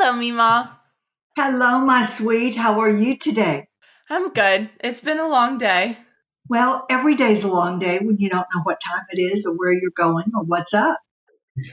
Hello, 0.00 0.12
Mima. 0.12 0.78
Hello, 1.36 1.80
my 1.80 2.06
sweet. 2.06 2.54
How 2.54 2.80
are 2.80 2.88
you 2.88 3.18
today? 3.18 3.66
I'm 4.08 4.32
good. 4.32 4.70
It's 4.78 5.00
been 5.00 5.18
a 5.18 5.26
long 5.26 5.58
day. 5.58 5.98
Well, 6.48 6.86
every 6.88 7.16
day's 7.16 7.42
a 7.42 7.48
long 7.48 7.80
day 7.80 7.98
when 7.98 8.16
you 8.18 8.28
don't 8.28 8.46
know 8.54 8.60
what 8.62 8.80
time 8.80 9.02
it 9.10 9.20
is 9.20 9.44
or 9.44 9.56
where 9.56 9.72
you're 9.72 9.90
going 9.96 10.26
or 10.36 10.44
what's 10.44 10.72
up. 10.72 11.00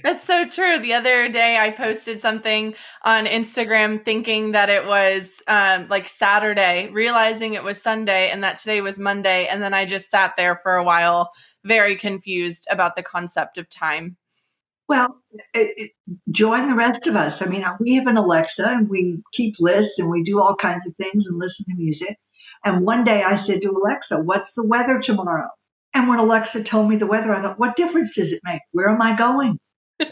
That's 0.02 0.24
so 0.24 0.48
true. 0.48 0.80
The 0.80 0.94
other 0.94 1.30
day, 1.30 1.60
I 1.60 1.70
posted 1.70 2.20
something 2.20 2.74
on 3.04 3.28
Instagram 3.28 4.03
thinking 4.03 4.53
that 4.53 4.71
it 4.71 4.87
was 4.87 5.44
um, 5.47 5.87
like 5.89 6.10
Saturday, 6.10 6.89
realizing 6.92 7.53
it 7.53 7.63
was 7.63 7.79
Sunday 7.79 8.31
and 8.31 8.44
that 8.44 8.57
today 8.57 8.81
was 8.81 8.97
Monday. 8.97 9.46
And 9.46 9.62
then 9.62 9.76
I 9.76 9.85
just 9.85 10.10
sat 10.10 10.35
there 10.35 10.60
for 10.63 10.78
a 10.78 10.83
while, 10.83 11.29
very 11.63 11.96
confused 11.96 12.65
about 12.71 12.96
the 12.96 13.03
concept 13.03 13.60
of 13.60 13.69
time. 13.69 14.17
Well, 14.88 15.17
it, 15.54 15.74
it, 15.78 15.92
join 16.31 16.67
the 16.67 16.76
rest 16.76 17.08
of 17.08 17.16
us. 17.16 17.41
I 17.41 17.45
mean, 17.45 17.66
we 17.80 17.95
have 17.95 18.08
an 18.08 18.17
Alexa 18.17 18.66
and 18.67 18.88
we 18.88 19.20
keep 19.34 19.55
lists 19.59 19.98
and 19.98 20.09
we 20.09 20.23
do 20.23 20.39
all 20.39 20.55
kinds 20.55 20.85
of 20.85 20.95
things 20.95 21.25
and 21.25 21.39
listen 21.39 21.66
to 21.66 21.75
music. 21.75 22.17
And 22.63 22.85
one 22.85 23.03
day 23.03 23.23
I 23.23 23.35
said 23.35 23.61
to 23.63 23.71
Alexa, 23.71 24.21
What's 24.21 24.53
the 24.53 24.63
weather 24.63 25.02
tomorrow? 25.02 25.49
And 25.94 26.08
when 26.08 26.20
Alexa 26.20 26.63
told 26.63 26.89
me 26.89 26.98
the 26.98 27.08
weather, 27.08 27.34
I 27.34 27.41
thought, 27.41 27.59
What 27.59 27.75
difference 27.75 28.13
does 28.13 28.31
it 28.31 28.41
make? 28.44 28.61
Where 28.73 28.89
am 28.89 29.02
I 29.02 29.17
going? 29.17 29.58
well, 29.99 30.09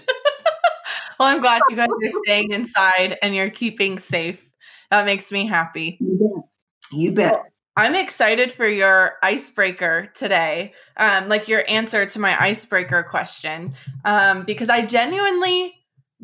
I'm 1.20 1.40
glad 1.40 1.62
you 1.70 1.76
guys 1.76 1.88
are 1.88 2.20
staying 2.26 2.52
inside 2.52 3.18
and 3.22 3.36
you're 3.36 3.52
keeping 3.52 4.00
safe. 4.00 4.50
That 4.90 5.06
makes 5.06 5.32
me 5.32 5.46
happy. 5.46 5.98
You 6.00 6.18
bet. 6.20 7.00
You 7.00 7.12
bet. 7.12 7.53
I'm 7.76 7.96
excited 7.96 8.52
for 8.52 8.68
your 8.68 9.14
icebreaker 9.24 10.12
today, 10.14 10.74
um, 10.98 11.28
like 11.28 11.48
your 11.48 11.64
answer 11.68 12.06
to 12.06 12.20
my 12.20 12.40
icebreaker 12.40 13.02
question, 13.04 13.74
um, 14.06 14.44
because 14.46 14.70
I 14.70 14.86
genuinely 14.86 15.74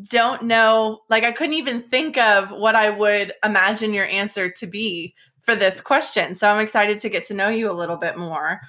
don't 0.08 0.42
know. 0.44 1.00
Like, 1.10 1.24
I 1.24 1.32
couldn't 1.32 1.54
even 1.54 1.82
think 1.82 2.16
of 2.16 2.52
what 2.52 2.76
I 2.76 2.90
would 2.90 3.32
imagine 3.44 3.92
your 3.92 4.06
answer 4.06 4.48
to 4.48 4.66
be 4.66 5.14
for 5.42 5.56
this 5.56 5.80
question. 5.80 6.34
So 6.34 6.48
I'm 6.48 6.60
excited 6.60 6.98
to 6.98 7.08
get 7.08 7.24
to 7.24 7.34
know 7.34 7.48
you 7.48 7.68
a 7.68 7.72
little 7.72 7.96
bit 7.96 8.16
more. 8.16 8.60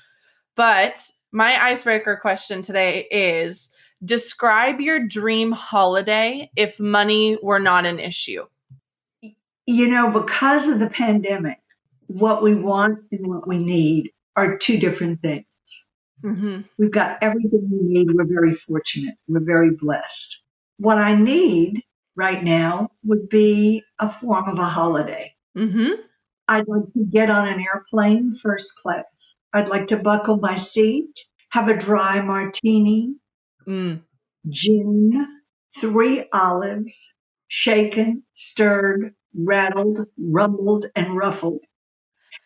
But 0.55 1.07
my 1.31 1.63
icebreaker 1.63 2.17
question 2.19 2.63
today 2.63 3.07
is 3.11 3.75
describe 4.03 4.81
your 4.81 4.99
dream 4.99 5.51
holiday 5.51 6.49
if 6.55 6.79
money 6.79 7.37
were 7.43 7.59
not 7.59 7.85
an 7.85 7.99
issue. 7.99 8.45
You 9.67 9.87
know, 9.87 10.09
because 10.09 10.67
of 10.67 10.79
the 10.79 10.89
pandemic, 10.89 11.60
what 12.13 12.43
we 12.43 12.55
want 12.55 12.99
and 13.11 13.27
what 13.27 13.47
we 13.47 13.57
need 13.57 14.11
are 14.35 14.57
two 14.57 14.77
different 14.79 15.21
things. 15.21 15.45
Mm-hmm. 16.23 16.61
We've 16.77 16.91
got 16.91 17.17
everything 17.21 17.69
we 17.71 17.79
need. 17.81 18.07
We're 18.13 18.25
very 18.25 18.55
fortunate. 18.55 19.15
We're 19.27 19.43
very 19.43 19.71
blessed. 19.71 20.41
What 20.77 20.97
I 20.97 21.15
need 21.15 21.81
right 22.15 22.43
now 22.43 22.89
would 23.03 23.29
be 23.29 23.83
a 23.99 24.13
form 24.19 24.49
of 24.49 24.59
a 24.59 24.65
holiday. 24.65 25.33
Mm-hmm. 25.57 26.01
I'd 26.47 26.67
like 26.67 26.93
to 26.93 27.05
get 27.11 27.29
on 27.29 27.47
an 27.47 27.63
airplane 27.73 28.35
first 28.41 28.75
class. 28.81 29.05
I'd 29.53 29.69
like 29.69 29.87
to 29.87 29.97
buckle 29.97 30.37
my 30.37 30.57
seat, 30.57 31.13
have 31.49 31.67
a 31.67 31.77
dry 31.77 32.21
martini, 32.21 33.15
mm. 33.67 34.01
gin, 34.49 35.27
three 35.79 36.25
olives, 36.33 36.93
shaken, 37.47 38.23
stirred, 38.35 39.13
rattled, 39.37 40.07
rumbled, 40.17 40.87
and 40.95 41.15
ruffled. 41.15 41.63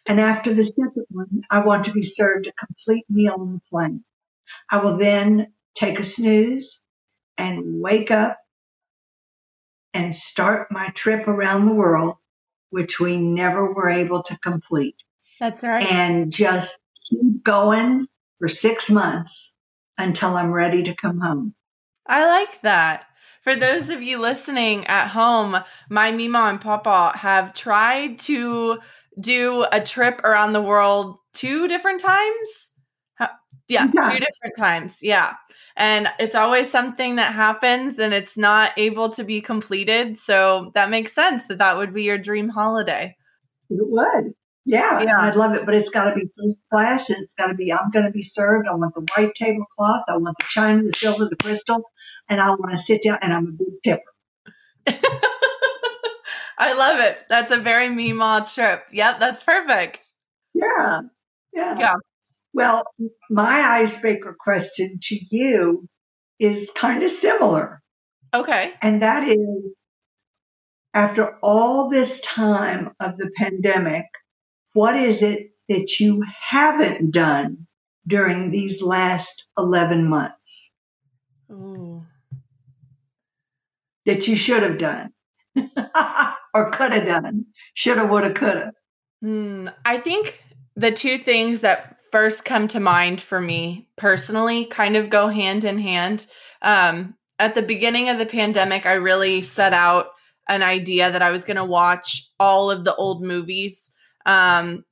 And 0.07 0.19
after 0.19 0.53
the 0.53 0.65
second 0.65 1.05
one, 1.09 1.41
I 1.49 1.59
want 1.59 1.85
to 1.85 1.91
be 1.91 2.03
served 2.03 2.47
a 2.47 2.53
complete 2.53 3.05
meal 3.09 3.37
on 3.39 3.53
the 3.53 3.61
plane. 3.71 4.03
I 4.69 4.77
will 4.77 4.97
then 4.97 5.47
take 5.75 5.99
a 5.99 6.03
snooze 6.03 6.81
and 7.37 7.81
wake 7.81 8.11
up 8.11 8.37
and 9.93 10.15
start 10.15 10.71
my 10.71 10.89
trip 10.89 11.27
around 11.27 11.65
the 11.65 11.73
world, 11.73 12.17
which 12.69 12.99
we 12.99 13.17
never 13.17 13.73
were 13.73 13.89
able 13.89 14.21
to 14.23 14.37
complete. 14.39 15.01
That's 15.39 15.63
right. 15.63 15.85
And 15.85 16.31
just 16.31 16.77
keep 17.09 17.43
going 17.43 18.07
for 18.39 18.47
six 18.47 18.89
months 18.89 19.53
until 19.97 20.35
I'm 20.35 20.51
ready 20.51 20.83
to 20.83 20.95
come 20.95 21.19
home. 21.19 21.55
I 22.05 22.25
like 22.25 22.61
that. 22.61 23.05
For 23.41 23.55
those 23.55 23.89
of 23.89 24.01
you 24.01 24.19
listening 24.19 24.85
at 24.87 25.09
home, 25.09 25.57
my 25.89 26.11
Mima 26.11 26.39
and 26.45 26.59
Papa 26.59 27.15
have 27.15 27.53
tried 27.53 28.17
to 28.19 28.79
do 29.19 29.65
a 29.71 29.81
trip 29.81 30.21
around 30.23 30.53
the 30.53 30.61
world 30.61 31.17
two 31.33 31.67
different 31.67 31.99
times. 31.99 32.71
Yeah, 33.67 33.87
yeah, 33.93 34.09
two 34.09 34.19
different 34.19 34.55
times. 34.57 34.99
Yeah. 35.01 35.33
And 35.75 36.07
it's 36.19 36.35
always 36.35 36.69
something 36.69 37.15
that 37.17 37.33
happens 37.33 37.99
and 37.99 38.13
it's 38.13 38.37
not 38.37 38.71
able 38.77 39.09
to 39.11 39.23
be 39.23 39.41
completed. 39.41 40.17
So 40.17 40.71
that 40.75 40.89
makes 40.89 41.13
sense 41.13 41.47
that 41.47 41.57
that 41.57 41.75
would 41.75 41.93
be 41.93 42.03
your 42.03 42.17
dream 42.17 42.49
holiday. 42.49 43.15
It 43.69 43.79
would. 43.81 44.33
Yeah, 44.65 45.03
yeah. 45.03 45.19
I'd 45.19 45.35
love 45.35 45.53
it, 45.53 45.65
but 45.65 45.75
it's 45.75 45.89
got 45.89 46.05
to 46.09 46.15
be 46.15 46.29
first 46.37 46.57
class 46.71 47.09
and 47.09 47.23
it's 47.23 47.35
got 47.35 47.47
to 47.47 47.53
be, 47.53 47.73
I'm 47.73 47.91
going 47.91 48.05
to 48.05 48.11
be 48.11 48.23
served. 48.23 48.67
I 48.67 48.75
want 48.75 48.95
the 48.95 49.05
white 49.15 49.35
tablecloth. 49.35 50.05
I 50.07 50.17
want 50.17 50.37
the 50.39 50.45
china, 50.47 50.83
the 50.83 50.93
silver, 50.95 51.27
the 51.29 51.35
crystal, 51.35 51.81
and 52.29 52.39
I 52.39 52.49
want 52.49 52.71
to 52.71 52.77
sit 52.77 53.03
down 53.03 53.19
and 53.21 53.33
I'm 53.33 53.47
a 53.47 53.51
big 53.51 53.83
tipper. 53.83 55.21
I 56.57 56.73
love 56.73 56.99
it. 56.99 57.19
That's 57.29 57.51
a 57.51 57.57
very 57.57 57.89
Mima 57.89 58.45
trip. 58.51 58.85
Yep, 58.91 59.19
that's 59.19 59.43
perfect. 59.43 60.05
Yeah. 60.53 61.01
Yeah. 61.53 61.75
Yeah. 61.77 61.95
Well, 62.53 62.85
my 63.29 63.81
icebreaker 63.81 64.35
question 64.39 64.99
to 65.03 65.19
you 65.29 65.87
is 66.39 66.69
kind 66.75 67.03
of 67.03 67.11
similar. 67.11 67.81
Okay. 68.33 68.73
And 68.81 69.01
that 69.01 69.27
is 69.27 69.39
after 70.93 71.37
all 71.43 71.89
this 71.89 72.21
time 72.21 72.91
of 73.01 73.17
the 73.17 73.29
pandemic, 73.35 74.05
what 74.73 74.97
is 74.97 75.21
it 75.21 75.51
that 75.67 75.99
you 75.99 76.23
haven't 76.49 77.11
done 77.11 77.67
during 78.07 78.51
these 78.51 78.81
last 78.81 79.47
11 79.57 80.07
months? 80.07 80.71
Ooh. 81.51 82.05
That 84.05 84.27
you 84.27 84.37
should 84.37 84.63
have 84.63 84.77
done? 84.77 85.11
or 86.55 86.71
could 86.71 86.93
have 86.93 87.05
done. 87.05 87.45
Shoulda, 87.73 88.07
woulda, 88.07 88.33
coulda. 88.33 88.71
Hmm. 89.21 89.67
I 89.83 89.97
think 89.97 90.41
the 90.75 90.91
two 90.91 91.17
things 91.17 91.61
that 91.61 91.97
first 92.11 92.45
come 92.45 92.67
to 92.69 92.79
mind 92.79 93.19
for 93.21 93.41
me 93.41 93.89
personally 93.97 94.65
kind 94.65 94.95
of 94.95 95.09
go 95.09 95.27
hand 95.27 95.65
in 95.65 95.77
hand. 95.77 96.27
Um, 96.61 97.15
at 97.39 97.55
the 97.55 97.61
beginning 97.61 98.07
of 98.07 98.17
the 98.17 98.25
pandemic, 98.25 98.85
I 98.85 98.93
really 98.93 99.41
set 99.41 99.73
out 99.73 100.07
an 100.47 100.63
idea 100.63 101.11
that 101.11 101.21
I 101.21 101.31
was 101.31 101.43
going 101.43 101.57
to 101.57 101.65
watch 101.65 102.31
all 102.39 102.71
of 102.71 102.85
the 102.85 102.95
old 102.95 103.21
movies 103.21 103.91
um, 104.25 104.85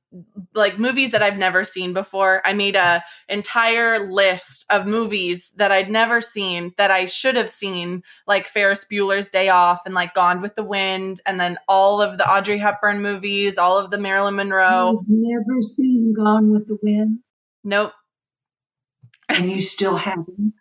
like 0.54 0.78
movies 0.78 1.12
that 1.12 1.22
I've 1.22 1.36
never 1.36 1.64
seen 1.64 1.92
before. 1.92 2.40
I 2.44 2.52
made 2.52 2.76
a 2.76 3.04
entire 3.28 4.10
list 4.10 4.64
of 4.70 4.86
movies 4.86 5.52
that 5.56 5.72
I'd 5.72 5.90
never 5.90 6.20
seen 6.20 6.72
that 6.76 6.90
I 6.90 7.06
should 7.06 7.36
have 7.36 7.50
seen, 7.50 8.02
like 8.26 8.46
Ferris 8.46 8.84
Bueller's 8.90 9.30
Day 9.30 9.48
Off 9.48 9.82
and 9.84 9.94
like 9.94 10.14
Gone 10.14 10.40
with 10.40 10.54
the 10.54 10.64
Wind, 10.64 11.20
and 11.26 11.40
then 11.40 11.58
all 11.68 12.00
of 12.00 12.18
the 12.18 12.30
Audrey 12.30 12.58
Hepburn 12.58 13.02
movies, 13.02 13.58
all 13.58 13.78
of 13.78 13.90
the 13.90 13.98
Marilyn 13.98 14.36
Monroe. 14.36 15.04
You've 15.08 15.18
never 15.24 15.60
seen 15.76 16.14
Gone 16.14 16.52
with 16.52 16.68
the 16.68 16.78
Wind? 16.82 17.18
Nope. 17.64 17.92
And 19.28 19.50
you 19.50 19.62
still 19.62 19.96
haven't? 19.96 20.54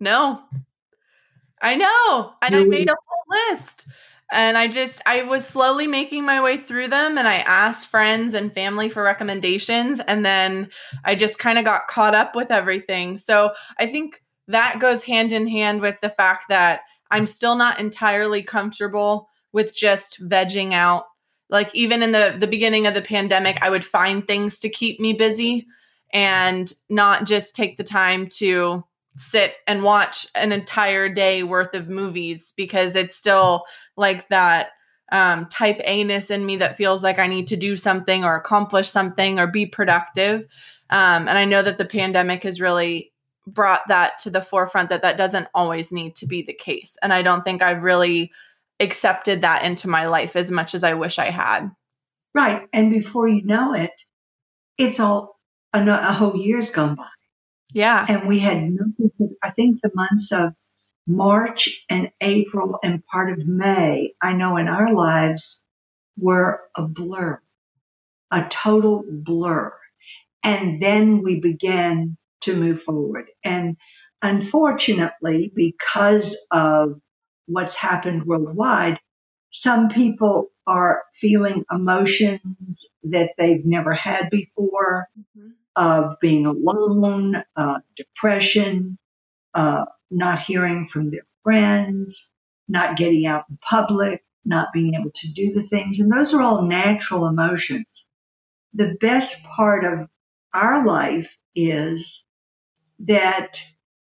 no. 0.00 0.42
I 1.62 1.76
know. 1.76 2.32
And 2.42 2.56
I 2.56 2.64
made 2.64 2.88
a 2.88 2.94
whole 3.06 3.50
list 3.50 3.86
and 4.32 4.56
I 4.56 4.68
just 4.68 5.02
I 5.06 5.22
was 5.22 5.46
slowly 5.46 5.86
making 5.86 6.24
my 6.24 6.40
way 6.40 6.56
through 6.56 6.88
them 6.88 7.18
and 7.18 7.26
I 7.26 7.38
asked 7.38 7.88
friends 7.88 8.34
and 8.34 8.52
family 8.52 8.88
for 8.88 9.02
recommendations 9.02 10.00
and 10.00 10.24
then 10.24 10.70
I 11.04 11.14
just 11.14 11.38
kind 11.38 11.58
of 11.58 11.64
got 11.64 11.88
caught 11.88 12.14
up 12.14 12.36
with 12.36 12.50
everything. 12.50 13.16
So 13.16 13.52
I 13.78 13.86
think 13.86 14.22
that 14.48 14.78
goes 14.78 15.04
hand 15.04 15.32
in 15.32 15.46
hand 15.46 15.80
with 15.80 16.00
the 16.00 16.10
fact 16.10 16.44
that 16.48 16.82
I'm 17.10 17.26
still 17.26 17.56
not 17.56 17.80
entirely 17.80 18.42
comfortable 18.42 19.28
with 19.52 19.74
just 19.74 20.20
vegging 20.26 20.72
out. 20.72 21.04
Like 21.48 21.74
even 21.74 22.02
in 22.02 22.12
the 22.12 22.36
the 22.38 22.46
beginning 22.46 22.86
of 22.86 22.94
the 22.94 23.02
pandemic, 23.02 23.58
I 23.62 23.70
would 23.70 23.84
find 23.84 24.26
things 24.26 24.60
to 24.60 24.68
keep 24.68 25.00
me 25.00 25.12
busy 25.12 25.66
and 26.12 26.72
not 26.88 27.26
just 27.26 27.54
take 27.54 27.76
the 27.76 27.84
time 27.84 28.26
to 28.26 28.84
sit 29.16 29.54
and 29.66 29.82
watch 29.82 30.26
an 30.34 30.52
entire 30.52 31.08
day 31.08 31.42
worth 31.42 31.74
of 31.74 31.88
movies 31.88 32.52
because 32.56 32.94
it's 32.94 33.16
still 33.16 33.64
like 34.00 34.28
that 34.28 34.70
um, 35.12 35.46
type 35.46 35.80
A 35.84 36.02
ness 36.04 36.30
in 36.30 36.44
me 36.44 36.56
that 36.56 36.76
feels 36.76 37.02
like 37.02 37.18
I 37.18 37.26
need 37.26 37.46
to 37.48 37.56
do 37.56 37.76
something 37.76 38.24
or 38.24 38.36
accomplish 38.36 38.88
something 38.88 39.38
or 39.38 39.46
be 39.46 39.66
productive. 39.66 40.46
Um, 40.90 41.28
and 41.28 41.38
I 41.38 41.44
know 41.44 41.62
that 41.62 41.78
the 41.78 41.84
pandemic 41.84 42.42
has 42.42 42.60
really 42.60 43.12
brought 43.46 43.86
that 43.88 44.18
to 44.20 44.30
the 44.30 44.42
forefront 44.42 44.88
that 44.90 45.02
that 45.02 45.16
doesn't 45.16 45.48
always 45.54 45.92
need 45.92 46.14
to 46.16 46.26
be 46.26 46.42
the 46.42 46.52
case. 46.52 46.96
And 47.02 47.12
I 47.12 47.22
don't 47.22 47.42
think 47.42 47.62
I've 47.62 47.82
really 47.82 48.32
accepted 48.78 49.42
that 49.42 49.64
into 49.64 49.88
my 49.88 50.06
life 50.06 50.36
as 50.36 50.50
much 50.50 50.74
as 50.74 50.84
I 50.84 50.94
wish 50.94 51.18
I 51.18 51.30
had. 51.30 51.70
Right. 52.34 52.62
And 52.72 52.92
before 52.92 53.28
you 53.28 53.44
know 53.44 53.74
it, 53.74 53.92
it's 54.78 55.00
all 55.00 55.38
a, 55.72 55.84
a 55.86 56.12
whole 56.12 56.36
year's 56.36 56.70
gone 56.70 56.94
by. 56.94 57.08
Yeah. 57.72 58.06
And 58.08 58.28
we 58.28 58.38
had 58.38 58.62
nothing, 58.62 59.36
I 59.42 59.50
think 59.50 59.80
the 59.82 59.90
months 59.94 60.32
of 60.32 60.52
March 61.06 61.84
and 61.88 62.10
April 62.20 62.78
and 62.82 63.04
part 63.06 63.32
of 63.32 63.46
May, 63.46 64.14
I 64.22 64.32
know 64.32 64.56
in 64.56 64.68
our 64.68 64.92
lives 64.92 65.64
were 66.16 66.60
a 66.76 66.82
blur, 66.82 67.40
a 68.30 68.46
total 68.48 69.04
blur. 69.08 69.72
And 70.42 70.82
then 70.82 71.22
we 71.22 71.40
began 71.40 72.16
to 72.42 72.56
move 72.56 72.82
forward. 72.82 73.26
And 73.44 73.76
unfortunately, 74.22 75.52
because 75.54 76.36
of 76.50 77.00
what's 77.46 77.74
happened 77.74 78.24
worldwide, 78.24 78.98
some 79.52 79.88
people 79.88 80.50
are 80.66 81.02
feeling 81.14 81.64
emotions 81.70 82.86
that 83.02 83.32
they've 83.36 83.64
never 83.64 83.92
had 83.92 84.30
before 84.30 85.08
mm-hmm. 85.18 85.48
of 85.74 86.16
being 86.20 86.46
alone, 86.46 87.42
uh, 87.56 87.78
depression, 87.96 88.96
uh, 89.54 89.86
not 90.10 90.40
hearing 90.40 90.88
from 90.88 91.10
their 91.10 91.26
friends, 91.42 92.30
not 92.68 92.96
getting 92.96 93.26
out 93.26 93.44
in 93.48 93.58
public, 93.68 94.22
not 94.44 94.68
being 94.72 94.94
able 94.94 95.10
to 95.14 95.32
do 95.32 95.52
the 95.52 95.66
things. 95.68 96.00
And 96.00 96.12
those 96.12 96.32
are 96.34 96.42
all 96.42 96.62
natural 96.62 97.26
emotions. 97.26 98.06
The 98.74 98.96
best 99.00 99.36
part 99.44 99.84
of 99.84 100.08
our 100.54 100.84
life 100.86 101.30
is 101.54 102.24
that 103.00 103.60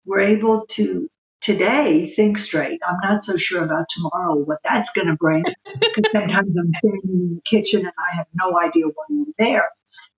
we're 0.04 0.20
able 0.20 0.66
to 0.70 1.08
today 1.40 2.12
think 2.14 2.38
straight. 2.38 2.80
I'm 2.86 2.98
not 3.02 3.24
so 3.24 3.36
sure 3.36 3.64
about 3.64 3.86
tomorrow 3.90 4.36
what 4.36 4.58
that's 4.64 4.90
going 4.92 5.08
to 5.08 5.16
bring 5.16 5.44
because 5.80 6.12
sometimes 6.12 6.54
I'm 6.56 6.72
sitting 6.82 7.00
in 7.04 7.34
the 7.36 7.42
kitchen 7.44 7.80
and 7.80 7.92
I 7.98 8.16
have 8.16 8.26
no 8.34 8.58
idea 8.58 8.86
why 8.86 9.04
I'm 9.10 9.34
there. 9.38 9.68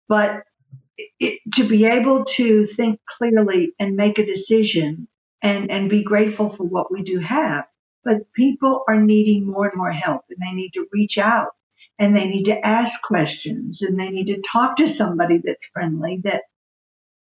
But 0.08 0.44
it, 1.18 1.40
to 1.54 1.66
be 1.66 1.86
able 1.86 2.24
to 2.24 2.66
think 2.66 3.00
clearly 3.06 3.72
and 3.78 3.96
make 3.96 4.18
a 4.18 4.26
decision 4.26 5.08
and, 5.44 5.70
and 5.70 5.90
be 5.90 6.02
grateful 6.02 6.56
for 6.56 6.64
what 6.64 6.90
we 6.90 7.02
do 7.02 7.20
have. 7.20 7.66
But 8.02 8.32
people 8.32 8.82
are 8.88 9.00
needing 9.00 9.46
more 9.46 9.66
and 9.68 9.76
more 9.76 9.92
help 9.92 10.22
and 10.30 10.38
they 10.40 10.54
need 10.54 10.72
to 10.72 10.86
reach 10.92 11.18
out 11.18 11.48
and 11.98 12.16
they 12.16 12.26
need 12.26 12.44
to 12.44 12.66
ask 12.66 13.00
questions 13.02 13.82
and 13.82 14.00
they 14.00 14.08
need 14.08 14.26
to 14.26 14.42
talk 14.42 14.76
to 14.76 14.88
somebody 14.88 15.40
that's 15.44 15.66
friendly 15.72 16.20
that 16.24 16.42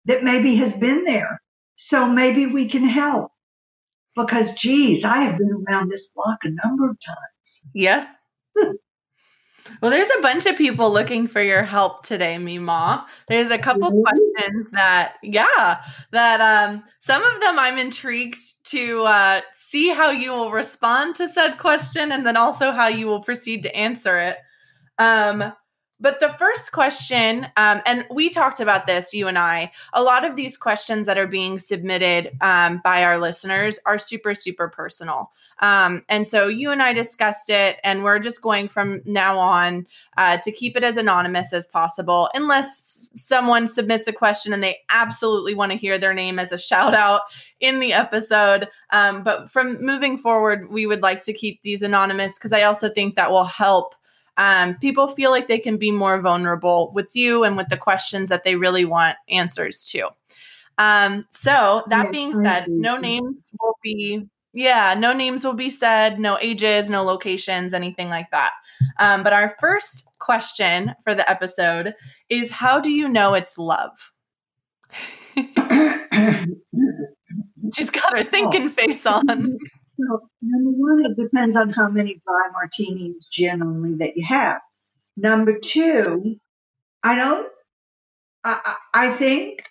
that 0.06 0.24
maybe 0.24 0.56
has 0.56 0.74
been 0.74 1.04
there. 1.04 1.42
So 1.76 2.08
maybe 2.08 2.48
we 2.48 2.68
can 2.68 2.88
help 2.88 3.32
because 4.16 4.54
geez, 4.54 5.04
I 5.04 5.22
have 5.22 5.38
been 5.38 5.64
around 5.68 5.90
this 5.90 6.10
block 6.16 6.40
a 6.44 6.50
number 6.50 6.90
of 6.90 6.98
times. 7.00 7.66
Yeah. 7.74 8.08
well, 9.82 9.92
there's 9.92 10.10
a 10.18 10.22
bunch 10.22 10.46
of 10.46 10.58
people 10.58 10.92
looking 10.92 11.28
for 11.28 11.42
your 11.42 11.64
help 11.64 12.06
today, 12.06 12.38
Mima. 12.38 13.06
There's 13.28 13.52
a 13.52 13.58
couple 13.58 13.90
really? 13.90 14.04
questions 14.04 14.72
that, 14.72 15.16
yeah, 15.24 15.82
that 16.12 16.42
um 16.42 16.84
some 17.00 17.24
of 17.24 17.42
them 17.42 17.58
I'm 17.60 17.78
intrigued 17.78 18.40
to 18.72 19.04
uh 19.04 19.42
see 19.54 19.90
how 19.90 20.12
you 20.12 20.34
will 20.34 20.52
respond 20.52 21.16
to 21.16 21.28
said 21.28 21.58
question 21.58 22.12
and 22.12 22.26
then 22.26 22.38
also 22.38 22.72
how 22.72 22.88
you 22.88 23.08
will 23.08 23.22
proceed 23.22 23.64
to 23.64 23.76
answer 23.76 24.20
it. 24.20 24.38
Um 24.98 25.54
but 26.00 26.20
the 26.20 26.30
first 26.30 26.72
question, 26.72 27.48
um, 27.58 27.82
and 27.86 28.06
we 28.10 28.30
talked 28.30 28.60
about 28.60 28.88
this, 28.88 29.14
you 29.14 29.28
and 29.28 29.38
I, 29.38 29.72
a 29.94 30.02
lot 30.02 30.24
of 30.24 30.36
these 30.36 30.56
questions 30.56 31.08
that 31.08 31.18
are 31.18 31.28
being 31.28 31.60
submitted 31.60 32.32
um, 32.42 32.80
by 32.84 33.04
our 33.04 33.18
listeners 33.18 33.80
are 33.86 33.98
super, 33.98 34.34
super 34.34 34.70
personal. 34.70 35.32
Um, 35.62 36.06
and 36.08 36.26
so 36.26 36.48
you 36.48 36.72
and 36.72 36.82
I 36.82 36.94
discussed 36.94 37.50
it, 37.50 37.78
and 37.84 38.04
we're 38.04 38.20
just 38.20 38.42
going 38.42 38.70
from 38.70 39.02
now 39.06 39.38
on 39.38 39.88
uh, 40.16 40.38
to 40.38 40.52
keep 40.54 40.78
it 40.78 40.84
as 40.84 40.96
anonymous 40.96 41.52
as 41.52 41.68
possible, 41.68 42.30
unless 42.34 43.10
someone 43.18 43.68
submits 43.68 44.08
a 44.08 44.14
question 44.14 44.54
and 44.54 44.64
they 44.64 44.78
absolutely 44.90 45.54
want 45.54 45.74
to 45.74 45.78
hear 45.78 45.98
their 45.98 46.14
name 46.14 46.40
as 46.40 46.54
a 46.54 46.58
shout 46.58 46.94
out 46.94 47.22
in 47.60 47.82
the 47.82 47.92
episode. 47.92 48.70
Um, 48.92 49.24
but 49.24 49.52
from 49.52 49.84
moving 49.86 50.18
forward, 50.18 50.72
we 50.72 50.86
would 50.86 51.02
like 51.02 51.24
to 51.24 51.34
keep 51.34 51.62
these 51.62 51.82
anonymous 51.82 52.38
because 52.38 52.54
I 52.54 52.64
also 52.64 52.88
think 52.90 53.16
that 53.16 53.32
will 53.32 53.44
help 53.44 53.96
um, 54.40 54.78
people 54.80 55.10
feel 55.10 55.32
like 55.32 55.48
they 55.48 55.60
can 55.60 55.76
be 55.78 55.92
more 55.92 56.20
vulnerable 56.22 56.92
with 56.96 57.14
you 57.14 57.44
and 57.44 57.58
with 57.58 57.68
the 57.68 57.78
questions 57.78 58.30
that 58.30 58.46
they 58.46 58.56
really 58.56 58.86
want 58.86 59.18
answers 59.28 59.84
to. 59.92 60.10
Um, 60.78 61.26
so 61.30 61.84
that 61.90 62.10
being 62.10 62.34
said, 62.34 62.70
no 62.70 62.98
names 62.98 63.54
will 63.62 63.76
be 63.84 64.26
yeah, 64.54 64.96
no 64.98 65.14
names 65.14 65.44
will 65.44 65.54
be 65.54 65.70
said, 65.70 66.20
no 66.20 66.40
ages, 66.40 66.90
no 66.90 67.04
locations, 67.04 67.74
anything 67.74 68.10
like 68.10 68.32
that. 68.32 68.54
Um, 68.98 69.22
but 69.24 69.34
our 69.34 69.56
first 69.60 70.08
question 70.18 70.96
for 71.04 71.14
the 71.14 71.30
episode 71.30 71.94
is 72.30 72.50
how 72.50 72.80
do 72.80 72.92
you 72.92 73.08
know 73.08 73.36
it's 73.36 73.58
love? 73.58 74.12
She's 77.76 77.92
got 77.92 78.18
her 78.18 78.24
thinking 78.24 78.68
oh. 78.68 78.70
face 78.70 79.06
on. 79.06 79.58
So, 80.00 80.30
number 80.42 80.72
one, 80.72 81.06
it 81.06 81.22
depends 81.22 81.58
on 81.58 81.72
how 81.72 81.90
many 81.90 82.22
dry 82.26 82.50
martinis, 82.54 83.28
gin 83.30 83.62
only, 83.62 83.96
that 83.98 84.16
you 84.18 84.26
have. 84.26 84.62
Number 85.18 85.60
two, 85.60 86.38
I 87.04 87.16
don't, 87.16 87.48
I, 88.44 88.76
I 88.94 89.18
think 89.18 89.62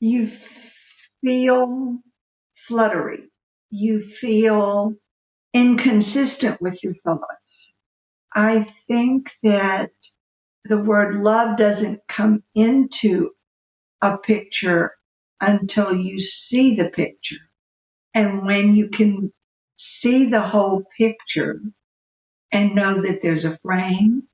you 0.00 0.32
feel 1.22 1.98
fluttery. 2.68 3.30
You 3.70 4.06
feel 4.08 4.94
inconsistent 5.54 6.60
with 6.60 6.82
your 6.84 6.94
thoughts. 6.94 7.74
I 8.34 8.66
think 8.88 9.28
that 9.44 9.90
the 10.66 10.78
word 10.78 11.22
love 11.22 11.56
doesn't 11.56 12.00
come 12.08 12.42
into 12.54 13.30
a 14.02 14.18
picture 14.18 14.92
until 15.40 15.94
you 15.96 16.20
see 16.20 16.76
the 16.76 16.86
picture. 16.90 17.36
And 18.14 18.46
when 18.46 18.74
you 18.74 18.88
can 18.90 19.32
see 19.76 20.30
the 20.30 20.42
whole 20.42 20.84
picture 20.98 21.60
and 22.52 22.74
know 22.74 23.02
that 23.02 23.22
there's 23.22 23.44
a 23.44 23.58
frame 23.58 24.24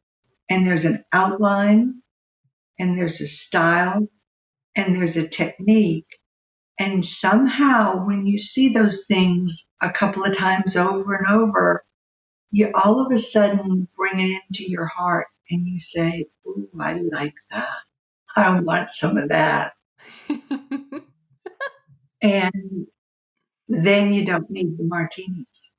and 0.51 0.67
there's 0.67 0.85
an 0.85 1.05
outline 1.13 2.03
and 2.79 2.99
there's 2.99 3.21
a 3.21 3.27
style 3.27 4.09
and 4.77 4.97
there's 4.97 5.17
a 5.17 5.29
technique. 5.29 6.07
And 6.79 7.05
somehow, 7.05 8.07
when 8.07 8.27
you 8.27 8.39
see 8.39 8.73
those 8.73 9.05
things 9.07 9.67
a 9.83 9.91
couple 9.93 10.25
of 10.25 10.37
times 10.37 10.77
over 10.77 11.15
and 11.15 11.27
over, 11.29 11.85
you 12.51 12.71
all 12.75 13.05
of 13.05 13.13
a 13.13 13.19
sudden 13.19 13.89
bring 13.97 14.21
it 14.21 14.43
into 14.49 14.69
your 14.71 14.87
heart 14.87 15.27
and 15.51 15.67
you 15.67 15.81
say, 15.81 16.27
Ooh, 16.47 16.69
I 16.81 16.95
like 16.95 17.35
that. 17.51 17.69
I 18.37 18.61
want 18.61 18.91
some 18.91 19.19
of 19.19 19.29
that. 19.31 19.73
and 22.23 22.87
then 23.71 24.13
you 24.13 24.25
don't 24.27 24.51
need 24.51 24.77
the 24.77 24.85
martinis. 24.85 25.71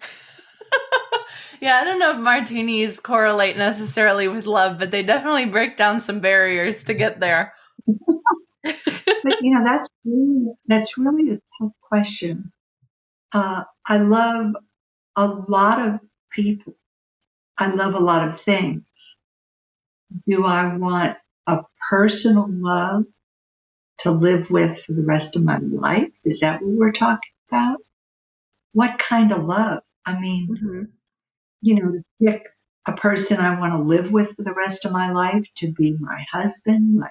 yeah, 1.60 1.80
I 1.80 1.84
don't 1.84 1.98
know 1.98 2.12
if 2.12 2.18
martinis 2.18 3.00
correlate 3.00 3.56
necessarily 3.56 4.28
with 4.28 4.46
love, 4.46 4.78
but 4.78 4.92
they 4.92 5.02
definitely 5.02 5.46
break 5.46 5.76
down 5.76 5.98
some 6.00 6.20
barriers 6.20 6.84
to 6.84 6.94
get 6.94 7.18
there. 7.18 7.52
but 7.86 9.42
you 9.42 9.54
know, 9.54 9.64
that's 9.64 9.88
really 10.04 10.52
that's 10.66 10.96
really 10.96 11.30
a 11.32 11.40
tough 11.60 11.72
question. 11.82 12.52
Uh, 13.32 13.64
I 13.86 13.98
love 13.98 14.54
a 15.16 15.26
lot 15.26 15.86
of 15.86 16.00
people. 16.30 16.76
I 17.58 17.72
love 17.72 17.94
a 17.94 18.00
lot 18.00 18.28
of 18.28 18.40
things. 18.42 18.84
Do 20.28 20.46
I 20.46 20.76
want 20.76 21.16
a 21.48 21.62
personal 21.90 22.46
love 22.48 23.04
to 23.98 24.10
live 24.10 24.50
with 24.50 24.82
for 24.82 24.92
the 24.92 25.02
rest 25.02 25.36
of 25.36 25.42
my 25.42 25.58
life? 25.58 26.12
Is 26.24 26.40
that 26.40 26.62
what 26.62 26.72
we're 26.72 26.92
talking 26.92 27.30
about? 27.50 27.78
What 28.72 28.98
kind 28.98 29.32
of 29.32 29.44
love? 29.44 29.82
I 30.04 30.18
mean, 30.18 30.48
mm-hmm. 30.48 30.82
you 31.62 31.74
know, 31.74 31.92
to 31.92 32.04
pick 32.22 32.42
a 32.86 32.92
person 32.92 33.38
I 33.38 33.58
want 33.58 33.72
to 33.72 33.78
live 33.78 34.12
with 34.12 34.34
for 34.36 34.42
the 34.42 34.52
rest 34.52 34.84
of 34.84 34.92
my 34.92 35.10
life 35.10 35.44
to 35.56 35.72
be 35.72 35.96
my 35.98 36.24
husband, 36.30 36.98
my 36.98 37.08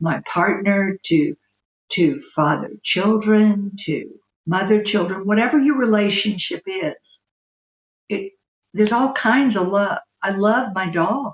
my 0.00 0.20
partner, 0.26 0.98
to 1.04 1.36
to 1.92 2.20
father 2.34 2.70
children, 2.82 3.72
to 3.86 4.10
mother 4.46 4.82
children, 4.82 5.26
whatever 5.26 5.58
your 5.58 5.76
relationship 5.76 6.62
is. 6.66 7.20
It 8.08 8.32
there's 8.74 8.92
all 8.92 9.12
kinds 9.12 9.56
of 9.56 9.68
love. 9.68 9.98
I 10.22 10.30
love 10.30 10.74
my 10.74 10.90
dog. 10.90 11.32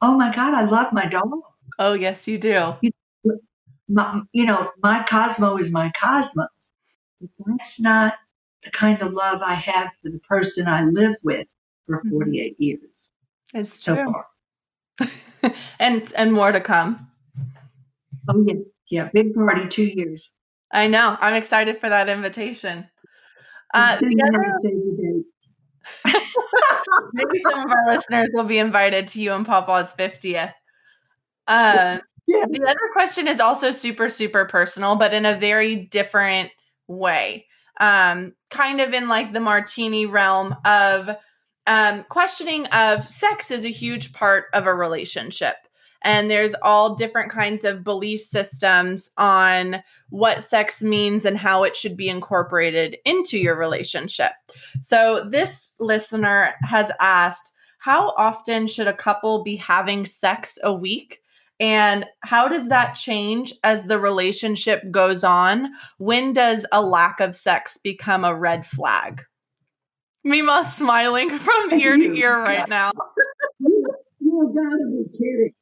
Oh 0.00 0.16
my 0.16 0.34
God, 0.34 0.54
I 0.54 0.64
love 0.64 0.92
my 0.92 1.06
dog. 1.06 1.40
Oh 1.78 1.94
yes, 1.94 2.28
you 2.28 2.38
do. 2.38 2.74
You 2.80 2.92
my, 3.88 4.20
you 4.32 4.46
know, 4.46 4.70
my 4.82 5.04
Cosmo 5.08 5.56
is 5.58 5.70
my 5.70 5.92
Cosmo. 6.00 6.46
But 7.20 7.30
that's 7.58 7.80
not 7.80 8.14
the 8.64 8.70
kind 8.70 9.00
of 9.00 9.12
love 9.12 9.40
I 9.42 9.54
have 9.54 9.90
for 10.02 10.10
the 10.10 10.18
person 10.20 10.66
I 10.68 10.82
live 10.84 11.14
with 11.22 11.46
for 11.86 11.98
mm-hmm. 11.98 12.10
48 12.10 12.56
years. 12.58 13.10
It's 13.54 13.80
true. 13.80 14.12
So 15.00 15.50
and 15.78 16.12
and 16.16 16.32
more 16.32 16.52
to 16.52 16.60
come. 16.60 17.08
Oh 18.28 18.44
yeah, 18.46 18.54
yeah, 18.88 19.08
big 19.12 19.34
party, 19.34 19.68
two 19.68 19.84
years. 19.84 20.32
I 20.72 20.88
know. 20.88 21.16
I'm 21.20 21.34
excited 21.34 21.78
for 21.78 21.88
that 21.88 22.08
invitation. 22.08 22.88
Uh, 23.72 23.98
other, 24.00 24.10
maybe 27.12 27.38
some 27.38 27.60
of 27.60 27.70
our 27.70 27.86
listeners 27.94 28.28
will 28.32 28.44
be 28.44 28.58
invited 28.58 29.06
to 29.08 29.20
you 29.20 29.32
and 29.32 29.46
Papa's 29.46 29.92
50th. 29.92 30.52
Um, 31.48 32.00
yeah. 32.26 32.44
The 32.48 32.64
other 32.64 32.90
question 32.92 33.28
is 33.28 33.40
also 33.40 33.70
super, 33.70 34.08
super 34.08 34.44
personal, 34.44 34.96
but 34.96 35.14
in 35.14 35.26
a 35.26 35.36
very 35.36 35.76
different 35.76 36.50
way. 36.88 37.46
Um, 37.78 38.34
kind 38.50 38.80
of 38.80 38.92
in 38.94 39.08
like 39.08 39.32
the 39.32 39.40
martini 39.40 40.06
realm 40.06 40.56
of 40.64 41.10
um, 41.66 42.04
questioning 42.08 42.66
of 42.66 43.08
sex 43.08 43.50
is 43.50 43.64
a 43.64 43.70
huge 43.70 44.12
part 44.12 44.46
of 44.54 44.66
a 44.66 44.74
relationship 44.74 45.56
and 46.06 46.30
there's 46.30 46.54
all 46.62 46.94
different 46.94 47.32
kinds 47.32 47.64
of 47.64 47.82
belief 47.82 48.22
systems 48.22 49.10
on 49.18 49.82
what 50.10 50.40
sex 50.40 50.80
means 50.80 51.24
and 51.24 51.36
how 51.36 51.64
it 51.64 51.74
should 51.74 51.96
be 51.96 52.08
incorporated 52.08 52.96
into 53.04 53.38
your 53.38 53.56
relationship. 53.56 54.30
So, 54.82 55.28
this 55.28 55.74
listener 55.80 56.54
has 56.62 56.92
asked, 57.00 57.52
How 57.78 58.14
often 58.16 58.68
should 58.68 58.86
a 58.86 58.92
couple 58.92 59.42
be 59.42 59.56
having 59.56 60.06
sex 60.06 60.60
a 60.62 60.72
week? 60.72 61.20
And 61.58 62.04
how 62.20 62.48
does 62.48 62.68
that 62.68 62.94
change 62.94 63.52
as 63.64 63.86
the 63.86 63.98
relationship 63.98 64.90
goes 64.90 65.24
on? 65.24 65.72
When 65.98 66.32
does 66.32 66.66
a 66.70 66.82
lack 66.82 67.20
of 67.20 67.34
sex 67.34 67.78
become 67.78 68.24
a 68.24 68.34
red 68.34 68.66
flag? 68.66 69.22
Mima 70.22 70.64
smiling 70.68 71.38
from 71.38 71.72
ear 71.78 71.96
to 71.96 72.14
ear 72.14 72.38
right 72.38 72.68
now. 72.68 72.92
you, 73.60 73.86
you 74.20 74.52
gotta 74.54 74.86
be 74.90 75.18
kidding 75.18 75.52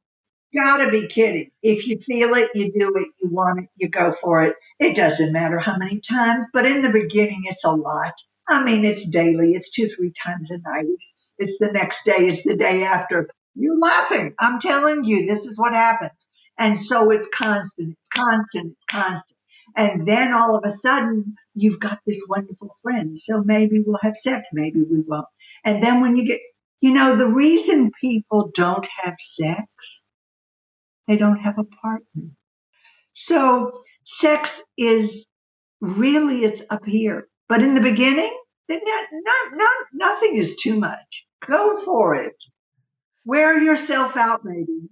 gotta 0.54 0.90
be 0.90 1.06
kidding. 1.08 1.50
If 1.62 1.86
you 1.86 1.98
feel 1.98 2.34
it, 2.34 2.50
you 2.54 2.72
do 2.72 2.94
it, 2.96 3.08
you 3.20 3.28
want 3.28 3.60
it, 3.60 3.68
you 3.76 3.88
go 3.88 4.14
for 4.20 4.44
it. 4.44 4.56
It 4.78 4.96
doesn't 4.96 5.32
matter 5.32 5.58
how 5.58 5.76
many 5.76 6.00
times, 6.00 6.46
but 6.52 6.64
in 6.64 6.82
the 6.82 6.90
beginning, 6.90 7.42
it's 7.44 7.64
a 7.64 7.70
lot. 7.70 8.14
I 8.48 8.62
mean, 8.62 8.84
it's 8.84 9.06
daily, 9.08 9.54
it's 9.54 9.70
two, 9.70 9.90
three 9.96 10.12
times 10.24 10.50
a 10.50 10.58
night. 10.58 10.86
It's, 10.86 11.34
it's 11.38 11.58
the 11.58 11.72
next 11.72 12.04
day, 12.04 12.28
it's 12.28 12.42
the 12.44 12.56
day 12.56 12.84
after. 12.84 13.28
You're 13.54 13.78
laughing. 13.78 14.34
I'm 14.40 14.60
telling 14.60 15.04
you, 15.04 15.26
this 15.26 15.44
is 15.44 15.58
what 15.58 15.72
happens. 15.72 16.28
And 16.58 16.78
so 16.78 17.10
it's 17.10 17.28
constant, 17.34 17.90
it's 17.92 18.08
constant, 18.14 18.72
it's 18.72 18.84
constant. 18.90 19.38
And 19.76 20.06
then 20.06 20.32
all 20.32 20.56
of 20.56 20.64
a 20.64 20.76
sudden, 20.76 21.34
you've 21.54 21.80
got 21.80 22.00
this 22.06 22.22
wonderful 22.28 22.76
friend. 22.82 23.18
So 23.18 23.42
maybe 23.42 23.80
we'll 23.84 23.98
have 24.02 24.16
sex, 24.16 24.48
maybe 24.52 24.82
we 24.82 25.00
won't. 25.06 25.26
And 25.64 25.82
then 25.82 26.00
when 26.00 26.16
you 26.16 26.26
get, 26.26 26.40
you 26.80 26.92
know, 26.92 27.16
the 27.16 27.26
reason 27.26 27.90
people 28.00 28.50
don't 28.54 28.86
have 29.04 29.16
sex 29.20 29.66
they 31.06 31.16
don't 31.16 31.38
have 31.38 31.58
a 31.58 31.64
partner. 31.64 32.30
So 33.14 33.80
sex 34.04 34.50
is 34.78 35.26
really, 35.80 36.44
it's 36.44 36.62
up 36.70 36.84
here. 36.84 37.28
But 37.48 37.62
in 37.62 37.74
the 37.74 37.80
beginning, 37.80 38.36
not, 38.68 38.80
not, 39.12 39.56
not, 39.56 39.86
nothing 39.92 40.36
is 40.36 40.56
too 40.56 40.78
much. 40.78 41.26
Go 41.46 41.82
for 41.84 42.14
it. 42.16 42.36
Wear 43.24 43.60
yourself 43.60 44.16
out, 44.16 44.44
maybe. 44.44 44.88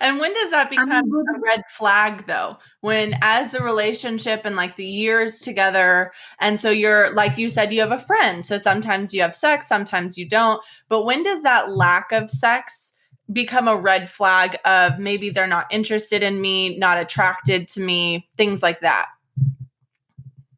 And 0.00 0.18
when 0.18 0.32
does 0.32 0.50
that 0.50 0.70
become 0.70 0.90
a 0.90 1.40
red 1.40 1.62
flag 1.68 2.26
though? 2.26 2.56
When 2.80 3.14
as 3.20 3.52
the 3.52 3.60
relationship 3.60 4.42
and 4.44 4.56
like 4.56 4.76
the 4.76 4.86
years 4.86 5.40
together 5.40 6.12
and 6.40 6.58
so 6.58 6.70
you're 6.70 7.12
like 7.12 7.36
you 7.36 7.50
said 7.50 7.72
you 7.72 7.80
have 7.80 7.92
a 7.92 7.98
friend. 7.98 8.44
So 8.44 8.56
sometimes 8.56 9.12
you 9.12 9.20
have 9.22 9.34
sex, 9.34 9.68
sometimes 9.68 10.16
you 10.16 10.26
don't. 10.26 10.62
But 10.88 11.04
when 11.04 11.22
does 11.22 11.42
that 11.42 11.70
lack 11.70 12.12
of 12.12 12.30
sex 12.30 12.94
become 13.32 13.68
a 13.68 13.76
red 13.76 14.08
flag 14.08 14.56
of 14.64 14.98
maybe 14.98 15.30
they're 15.30 15.46
not 15.46 15.70
interested 15.70 16.22
in 16.22 16.40
me, 16.40 16.78
not 16.78 16.98
attracted 16.98 17.68
to 17.68 17.80
me, 17.80 18.28
things 18.36 18.62
like 18.62 18.80
that? 18.80 19.06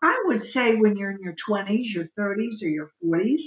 I 0.00 0.20
would 0.26 0.42
say 0.42 0.76
when 0.76 0.96
you're 0.96 1.12
in 1.12 1.18
your 1.22 1.34
20s, 1.34 1.92
your 1.94 2.06
30s, 2.18 2.62
or 2.62 2.68
your 2.68 2.90
40s, 3.04 3.42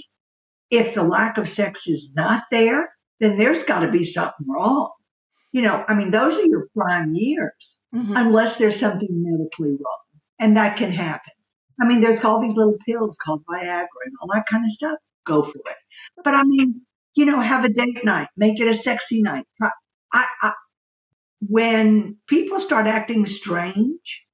if 0.70 0.94
the 0.94 1.02
lack 1.02 1.36
of 1.36 1.48
sex 1.48 1.86
is 1.86 2.10
not 2.14 2.44
there, 2.50 2.95
then 3.20 3.38
there's 3.38 3.62
got 3.64 3.80
to 3.80 3.90
be 3.90 4.04
something 4.04 4.46
wrong. 4.46 4.90
You 5.52 5.62
know, 5.62 5.84
I 5.88 5.94
mean, 5.94 6.10
those 6.10 6.38
are 6.38 6.44
your 6.44 6.68
prime 6.76 7.14
years, 7.14 7.80
mm-hmm. 7.94 8.16
unless 8.16 8.58
there's 8.58 8.78
something 8.78 9.08
medically 9.10 9.70
wrong. 9.70 10.02
And 10.38 10.56
that 10.56 10.76
can 10.76 10.92
happen. 10.92 11.32
I 11.80 11.86
mean, 11.86 12.00
there's 12.00 12.22
all 12.24 12.40
these 12.40 12.54
little 12.54 12.76
pills 12.86 13.16
called 13.24 13.42
Viagra 13.48 13.86
and 14.04 14.14
all 14.20 14.28
that 14.34 14.46
kind 14.50 14.64
of 14.64 14.70
stuff. 14.70 14.98
Go 15.26 15.42
for 15.42 15.58
it. 15.58 15.76
But 16.22 16.34
I 16.34 16.42
mean, 16.44 16.82
you 17.14 17.24
know, 17.24 17.40
have 17.40 17.64
a 17.64 17.68
date 17.68 18.04
night, 18.04 18.28
make 18.36 18.60
it 18.60 18.68
a 18.68 18.74
sexy 18.74 19.22
night. 19.22 19.46
I, 19.60 19.70
I, 20.12 20.52
when 21.40 22.16
people 22.28 22.60
start 22.60 22.86
acting 22.86 23.26
strange, 23.26 24.24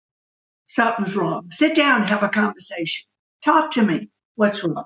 something's 0.69 1.17
wrong. 1.17 1.49
Sit 1.53 1.77
down, 1.77 2.09
have 2.09 2.23
a 2.23 2.29
conversation. 2.29 3.07
Talk 3.45 3.73
to 3.73 3.83
me. 3.83 4.09
What's 4.35 4.65
wrong? 4.65 4.85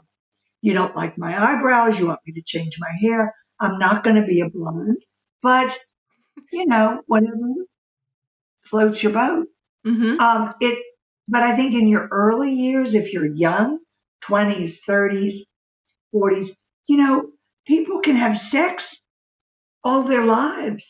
You 0.63 0.73
don't 0.73 0.97
like 0.97 1.19
my 1.19 1.37
eyebrows. 1.37 1.99
You 1.99 2.07
want 2.07 2.21
me 2.27 2.33
to 2.35 2.43
change 2.45 2.77
my 2.79 2.91
hair. 3.01 3.35
I'm 3.61 3.79
not 3.79 4.05
going 4.05 4.17
to 4.17 4.27
be 4.27 4.41
a 4.41 4.49
blonde, 4.49 5.03
but 5.43 5.77
you 6.53 6.67
know, 6.67 7.03
whatever 7.07 7.35
floats 8.65 9.03
your 9.03 9.13
boat. 9.13 9.47
Mm-hmm. 9.87 10.21
Um, 10.21 10.55
it, 10.61 10.79
but 11.29 11.43
I 11.43 11.57
think 11.57 11.75
in 11.75 11.89
your 11.89 12.09
early 12.11 12.53
years, 12.53 12.95
if 12.95 13.13
you're 13.13 13.27
young, 13.27 13.79
20s, 14.25 14.79
30s, 14.89 15.41
40s, 16.15 16.51
you 16.87 16.97
know, 16.97 17.31
people 17.67 18.01
can 18.01 18.17
have 18.17 18.39
sex 18.39 18.85
all 19.85 20.03
their 20.03 20.25
lives. 20.25 20.85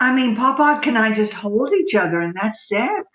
I 0.00 0.14
mean, 0.14 0.36
Papa 0.36 0.80
can 0.82 0.96
I 0.96 1.12
just 1.12 1.32
hold 1.32 1.72
each 1.72 1.94
other 1.94 2.20
and 2.20 2.34
that's 2.34 2.68
sex. 2.68 3.06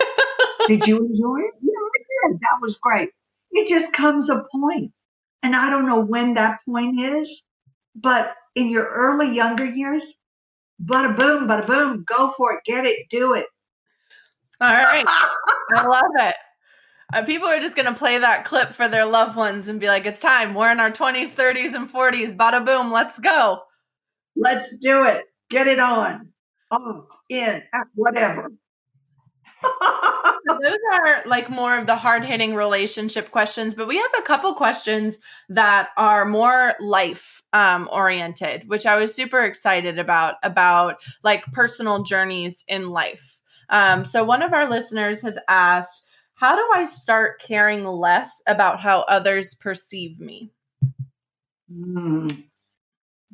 did 0.66 0.86
you 0.86 0.98
enjoy 0.98 1.38
it? 1.38 1.54
Yeah, 1.62 1.72
I 1.72 2.28
did. 2.30 2.40
That 2.40 2.60
was 2.60 2.76
great. 2.78 3.10
It 3.52 3.68
just 3.68 3.92
comes 3.92 4.28
a 4.28 4.44
point, 4.52 4.92
And 5.42 5.56
I 5.56 5.70
don't 5.70 5.86
know 5.86 6.00
when 6.00 6.34
that 6.34 6.60
point 6.68 7.00
is, 7.00 7.42
but 7.94 8.34
in 8.54 8.68
your 8.68 8.86
early 8.86 9.34
younger 9.34 9.64
years, 9.64 10.02
bada 10.84 11.16
boom, 11.18 11.46
bada 11.46 11.66
boom, 11.66 12.04
go 12.06 12.32
for 12.36 12.54
it, 12.54 12.60
get 12.64 12.84
it, 12.86 13.08
do 13.10 13.34
it. 13.34 13.46
All 14.60 14.72
right. 14.72 15.04
I 15.74 15.86
love 15.86 16.10
it. 16.16 16.34
Uh, 17.12 17.24
people 17.24 17.48
are 17.48 17.60
just 17.60 17.74
going 17.74 17.86
to 17.86 17.98
play 17.98 18.18
that 18.18 18.44
clip 18.44 18.72
for 18.72 18.86
their 18.86 19.04
loved 19.04 19.36
ones 19.36 19.66
and 19.68 19.80
be 19.80 19.88
like, 19.88 20.06
it's 20.06 20.20
time. 20.20 20.54
We're 20.54 20.70
in 20.70 20.78
our 20.78 20.92
20s, 20.92 21.30
30s, 21.30 21.74
and 21.74 21.90
40s. 21.90 22.36
Bada 22.36 22.64
boom, 22.64 22.92
let's 22.92 23.18
go. 23.18 23.62
Let's 24.36 24.74
do 24.76 25.04
it. 25.04 25.24
Get 25.48 25.66
it 25.66 25.80
on. 25.80 26.28
Oh, 26.70 27.06
in, 27.28 27.62
whatever. 27.94 28.52
so 30.50 30.58
those 30.62 30.78
are 30.92 31.22
like 31.26 31.50
more 31.50 31.78
of 31.78 31.86
the 31.86 31.96
hard 31.96 32.24
hitting 32.24 32.54
relationship 32.54 33.30
questions, 33.30 33.74
but 33.74 33.88
we 33.88 33.96
have 33.96 34.10
a 34.18 34.22
couple 34.22 34.52
questions 34.54 35.18
that 35.48 35.90
are 35.96 36.24
more 36.24 36.74
life 36.80 37.42
um, 37.52 37.88
oriented, 37.92 38.68
which 38.68 38.86
I 38.86 38.96
was 38.96 39.14
super 39.14 39.40
excited 39.40 39.98
about, 39.98 40.36
about 40.42 41.02
like 41.22 41.44
personal 41.52 42.02
journeys 42.02 42.64
in 42.68 42.88
life. 42.88 43.40
Um, 43.68 44.04
so 44.04 44.24
one 44.24 44.42
of 44.42 44.52
our 44.52 44.68
listeners 44.68 45.22
has 45.22 45.38
asked, 45.48 46.06
how 46.34 46.56
do 46.56 46.66
I 46.74 46.84
start 46.84 47.40
caring 47.40 47.84
less 47.84 48.42
about 48.48 48.80
how 48.80 49.00
others 49.02 49.54
perceive 49.54 50.18
me? 50.18 50.50
Mm, 51.72 52.44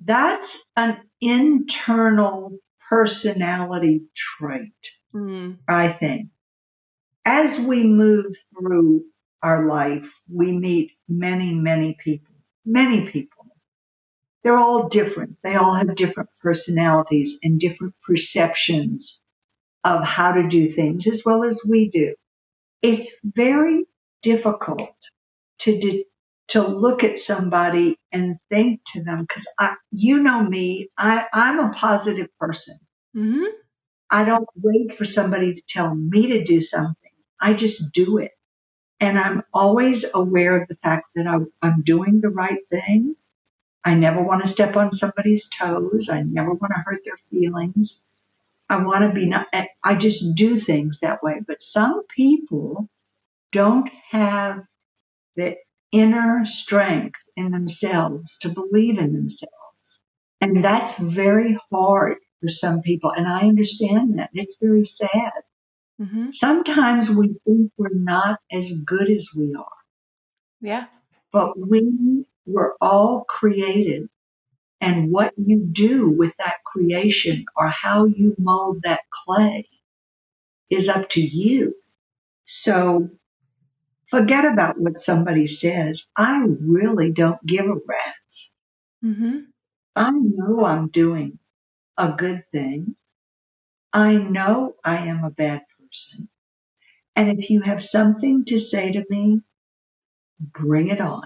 that's 0.04 0.58
an 0.76 0.98
internal 1.20 2.58
personality 2.88 4.02
trait, 4.14 4.72
mm. 5.14 5.56
I 5.68 5.92
think. 5.92 6.28
As 7.26 7.58
we 7.60 7.84
move 7.84 8.36
through 8.58 9.04
our 9.42 9.66
life, 9.66 10.08
we 10.32 10.52
meet 10.52 10.92
many, 11.08 11.54
many 11.54 11.98
people, 12.02 12.34
many 12.64 13.10
people. 13.10 13.46
They're 14.44 14.58
all 14.58 14.88
different. 14.88 15.36
They 15.42 15.56
all 15.56 15.74
have 15.74 15.96
different 15.96 16.30
personalities 16.42 17.38
and 17.42 17.60
different 17.60 17.94
perceptions 18.06 19.20
of 19.84 20.04
how 20.04 20.32
to 20.32 20.48
do 20.48 20.70
things 20.70 21.06
as 21.08 21.24
well 21.24 21.44
as 21.44 21.60
we 21.66 21.90
do 21.90 22.14
it's 22.82 23.10
very 23.24 23.84
difficult 24.22 24.94
to 25.60 25.80
de- 25.80 26.06
to 26.48 26.62
look 26.66 27.04
at 27.04 27.20
somebody 27.20 27.98
and 28.12 28.36
think 28.50 28.80
to 28.92 29.02
them 29.04 29.26
because 29.28 29.46
you 29.90 30.22
know 30.22 30.42
me 30.42 30.88
I, 30.98 31.26
i'm 31.32 31.58
a 31.60 31.72
positive 31.72 32.28
person 32.38 32.78
mm-hmm. 33.16 33.44
i 34.10 34.24
don't 34.24 34.48
wait 34.56 34.96
for 34.96 35.04
somebody 35.04 35.54
to 35.54 35.62
tell 35.68 35.94
me 35.94 36.28
to 36.28 36.44
do 36.44 36.60
something 36.60 37.05
i 37.40 37.52
just 37.54 37.92
do 37.92 38.18
it 38.18 38.32
and 39.00 39.18
i'm 39.18 39.42
always 39.54 40.04
aware 40.14 40.60
of 40.62 40.68
the 40.68 40.76
fact 40.76 41.06
that 41.16 41.26
I, 41.26 41.38
i'm 41.62 41.82
doing 41.82 42.20
the 42.20 42.30
right 42.30 42.60
thing 42.70 43.16
i 43.84 43.94
never 43.94 44.22
want 44.22 44.44
to 44.44 44.50
step 44.50 44.76
on 44.76 44.92
somebody's 44.96 45.48
toes 45.48 46.08
i 46.10 46.22
never 46.22 46.52
want 46.52 46.72
to 46.76 46.82
hurt 46.84 47.02
their 47.04 47.18
feelings 47.30 47.98
I 48.68 48.82
want 48.84 49.02
to 49.04 49.14
be 49.14 49.26
not, 49.26 49.46
I 49.84 49.94
just 49.94 50.34
do 50.34 50.58
things 50.58 50.98
that 51.00 51.22
way. 51.22 51.40
But 51.46 51.62
some 51.62 52.04
people 52.08 52.88
don't 53.52 53.90
have 54.10 54.64
the 55.36 55.56
inner 55.92 56.46
strength 56.46 57.20
in 57.36 57.52
themselves 57.52 58.38
to 58.40 58.50
believe 58.50 58.98
in 58.98 59.14
themselves. 59.14 59.52
And 60.40 60.64
that's 60.64 60.98
very 60.98 61.58
hard 61.70 62.18
for 62.40 62.50
some 62.50 62.82
people. 62.82 63.12
And 63.16 63.28
I 63.28 63.40
understand 63.42 64.18
that. 64.18 64.30
It's 64.34 64.56
very 64.60 64.86
sad. 64.86 65.32
Mm-hmm. 66.00 66.30
Sometimes 66.30 67.10
we 67.10 67.36
think 67.46 67.72
we're 67.76 67.94
not 67.94 68.40
as 68.52 68.70
good 68.84 69.10
as 69.10 69.28
we 69.36 69.54
are. 69.54 69.66
Yeah. 70.60 70.86
But 71.32 71.58
we 71.58 72.26
were 72.46 72.76
all 72.80 73.24
created 73.24 74.08
and 74.80 75.10
what 75.10 75.32
you 75.36 75.60
do 75.60 76.10
with 76.10 76.32
that 76.38 76.56
creation 76.64 77.46
or 77.56 77.68
how 77.68 78.04
you 78.04 78.34
mold 78.38 78.82
that 78.84 79.00
clay 79.10 79.68
is 80.70 80.88
up 80.88 81.08
to 81.10 81.20
you. 81.20 81.74
So 82.44 83.10
Forget 84.10 84.44
about 84.44 84.78
what 84.78 84.98
somebody 84.98 85.46
says. 85.48 86.04
I 86.16 86.44
really 86.60 87.10
don't 87.12 87.44
give 87.44 87.66
a 87.66 87.74
rat's. 87.74 88.52
Mm-hmm. 89.04 89.38
I 89.96 90.10
know 90.12 90.64
I'm 90.64 90.88
doing 90.88 91.38
a 91.98 92.12
good 92.12 92.44
thing. 92.52 92.94
I 93.92 94.14
know 94.14 94.76
I 94.84 95.08
am 95.08 95.24
a 95.24 95.30
bad 95.30 95.62
person. 95.96 96.28
And 97.14 97.38
if 97.38 97.48
you 97.50 97.62
have 97.62 97.84
something 97.84 98.44
to 98.46 98.58
say 98.58 98.92
to 98.92 99.04
me, 99.08 99.40
bring 100.38 100.88
it 100.88 101.00
on. 101.00 101.22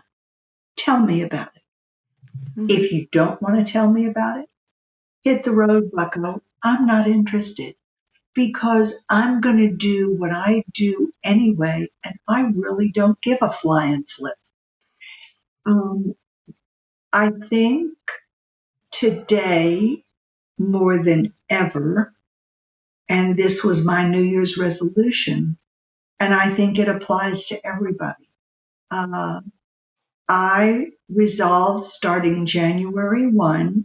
Tell 0.76 1.00
me 1.00 1.22
about 1.22 1.48
it. 1.56 1.62
Mm-hmm. 2.58 2.70
If 2.70 2.92
you 2.92 3.08
don't 3.10 3.42
want 3.42 3.66
to 3.66 3.72
tell 3.72 3.90
me 3.90 4.06
about 4.06 4.40
it, 4.40 4.48
hit 5.22 5.44
the 5.44 5.50
road, 5.50 5.90
bucko. 5.92 6.42
I'm 6.62 6.86
not 6.86 7.08
interested 7.08 7.74
because 8.34 9.04
I'm 9.08 9.40
going 9.40 9.56
to 9.58 9.76
do 9.76 10.14
what 10.16 10.30
I 10.30 10.62
do 10.72 11.12
anyway, 11.24 11.88
and 12.04 12.14
I 12.28 12.42
really 12.54 12.90
don't 12.92 13.20
give 13.20 13.38
a 13.40 13.52
flying 13.52 14.04
flip. 14.16 14.36
Um, 15.66 16.14
I 17.12 17.32
think 17.48 17.94
today, 18.92 20.04
more 20.58 21.02
than 21.02 21.34
ever, 21.48 22.14
and 23.10 23.36
this 23.36 23.64
was 23.64 23.84
my 23.84 24.08
New 24.08 24.22
Year's 24.22 24.56
resolution, 24.56 25.58
and 26.20 26.32
I 26.32 26.54
think 26.54 26.78
it 26.78 26.88
applies 26.88 27.48
to 27.48 27.66
everybody. 27.66 28.30
Uh, 28.90 29.40
I 30.28 30.86
resolved 31.08 31.88
starting 31.88 32.46
January 32.46 33.28
1, 33.28 33.84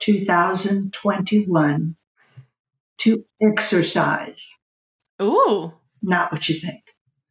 2021, 0.00 1.96
to 2.98 3.24
exercise. 3.42 4.46
Ooh. 5.22 5.72
Not 6.02 6.30
what 6.32 6.48
you 6.48 6.60
think. 6.60 6.82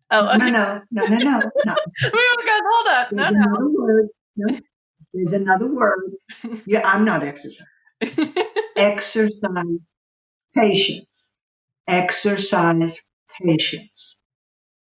Oh, 0.09 0.35
okay. 0.35 0.51
no, 0.51 0.81
no, 0.91 1.05
no, 1.05 1.07
no, 1.07 1.17
no, 1.19 1.51
no. 1.65 1.75
we 2.01 2.09
were. 2.09 2.43
Hold 2.71 2.87
up. 2.89 3.09
There's 3.11 3.31
no, 3.31 3.39
another 3.39 3.59
no. 3.59 3.71
Word. 3.73 4.07
No, 4.37 4.59
there's 5.13 5.33
another 5.33 5.67
word. 5.67 6.11
Yeah, 6.65 6.81
I'm 6.83 7.05
not 7.05 7.23
exercising. 7.23 7.65
exercise 8.77 9.79
patience. 10.57 11.33
Exercise 11.87 13.01
patience. 13.41 14.17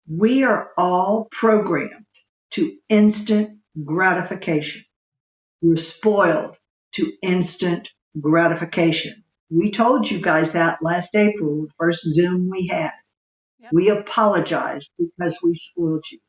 We 0.09 0.43
are 0.43 0.71
all 0.77 1.27
programmed 1.31 2.05
to 2.51 2.77
instant 2.89 3.59
gratification. 3.83 4.83
We're 5.61 5.77
spoiled 5.77 6.55
to 6.95 7.13
instant 7.23 7.89
gratification. 8.21 9.23
We 9.49 9.71
told 9.71 10.09
you 10.09 10.21
guys 10.21 10.51
that 10.53 10.83
last 10.83 11.15
April, 11.15 11.63
the 11.63 11.73
first 11.79 12.03
Zoom 12.05 12.49
we 12.49 12.67
had. 12.67 12.91
Yep. 13.59 13.71
We 13.73 13.89
apologized 13.89 14.91
because 14.99 15.39
we 15.43 15.55
spoiled 15.55 16.05
you. 16.11 16.19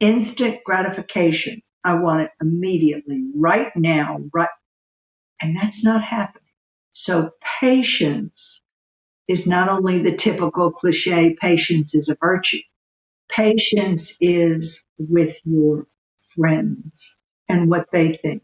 Instant 0.00 0.60
gratification. 0.64 1.62
I 1.84 1.94
want 1.94 2.22
it 2.22 2.30
immediately, 2.40 3.24
right 3.34 3.72
now, 3.76 4.20
right. 4.32 4.48
And 5.42 5.56
that's 5.56 5.84
not 5.84 6.04
happening. 6.04 6.44
So 6.94 7.32
patience 7.60 8.61
is 9.28 9.46
not 9.46 9.68
only 9.68 10.02
the 10.02 10.16
typical 10.16 10.70
cliche, 10.72 11.36
patience 11.40 11.94
is 11.94 12.08
a 12.08 12.16
virtue. 12.20 12.60
Patience 13.30 14.14
is 14.20 14.84
with 14.98 15.36
your 15.44 15.86
friends 16.36 17.18
and 17.48 17.70
what 17.70 17.86
they 17.92 18.18
think. 18.22 18.42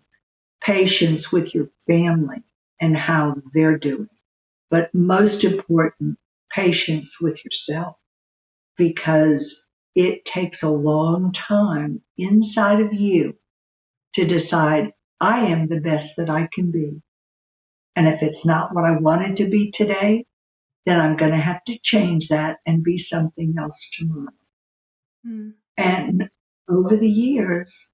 Patience 0.62 1.32
with 1.32 1.54
your 1.54 1.68
family 1.86 2.42
and 2.80 2.96
how 2.96 3.36
they're 3.54 3.78
doing. 3.78 4.08
But 4.70 4.94
most 4.94 5.44
important, 5.44 6.18
patience 6.50 7.18
with 7.20 7.44
yourself 7.44 7.96
because 8.76 9.66
it 9.94 10.24
takes 10.24 10.62
a 10.62 10.68
long 10.70 11.32
time 11.32 12.02
inside 12.18 12.80
of 12.80 12.92
you 12.92 13.36
to 14.14 14.26
decide, 14.26 14.92
I 15.20 15.46
am 15.46 15.68
the 15.68 15.80
best 15.80 16.16
that 16.16 16.30
I 16.30 16.48
can 16.52 16.70
be. 16.70 17.02
And 17.96 18.08
if 18.08 18.22
it's 18.22 18.46
not 18.46 18.74
what 18.74 18.84
I 18.84 18.98
wanted 18.98 19.36
to 19.38 19.50
be 19.50 19.70
today, 19.70 20.26
then 20.86 21.00
I'm 21.00 21.16
going 21.16 21.32
to 21.32 21.38
have 21.38 21.64
to 21.64 21.78
change 21.82 22.28
that 22.28 22.58
and 22.66 22.82
be 22.82 22.98
something 22.98 23.54
else 23.58 23.88
tomorrow. 23.92 24.32
Mm. 25.26 25.54
And 25.76 26.30
over 26.68 26.96
the 26.96 27.08
years, 27.08 27.90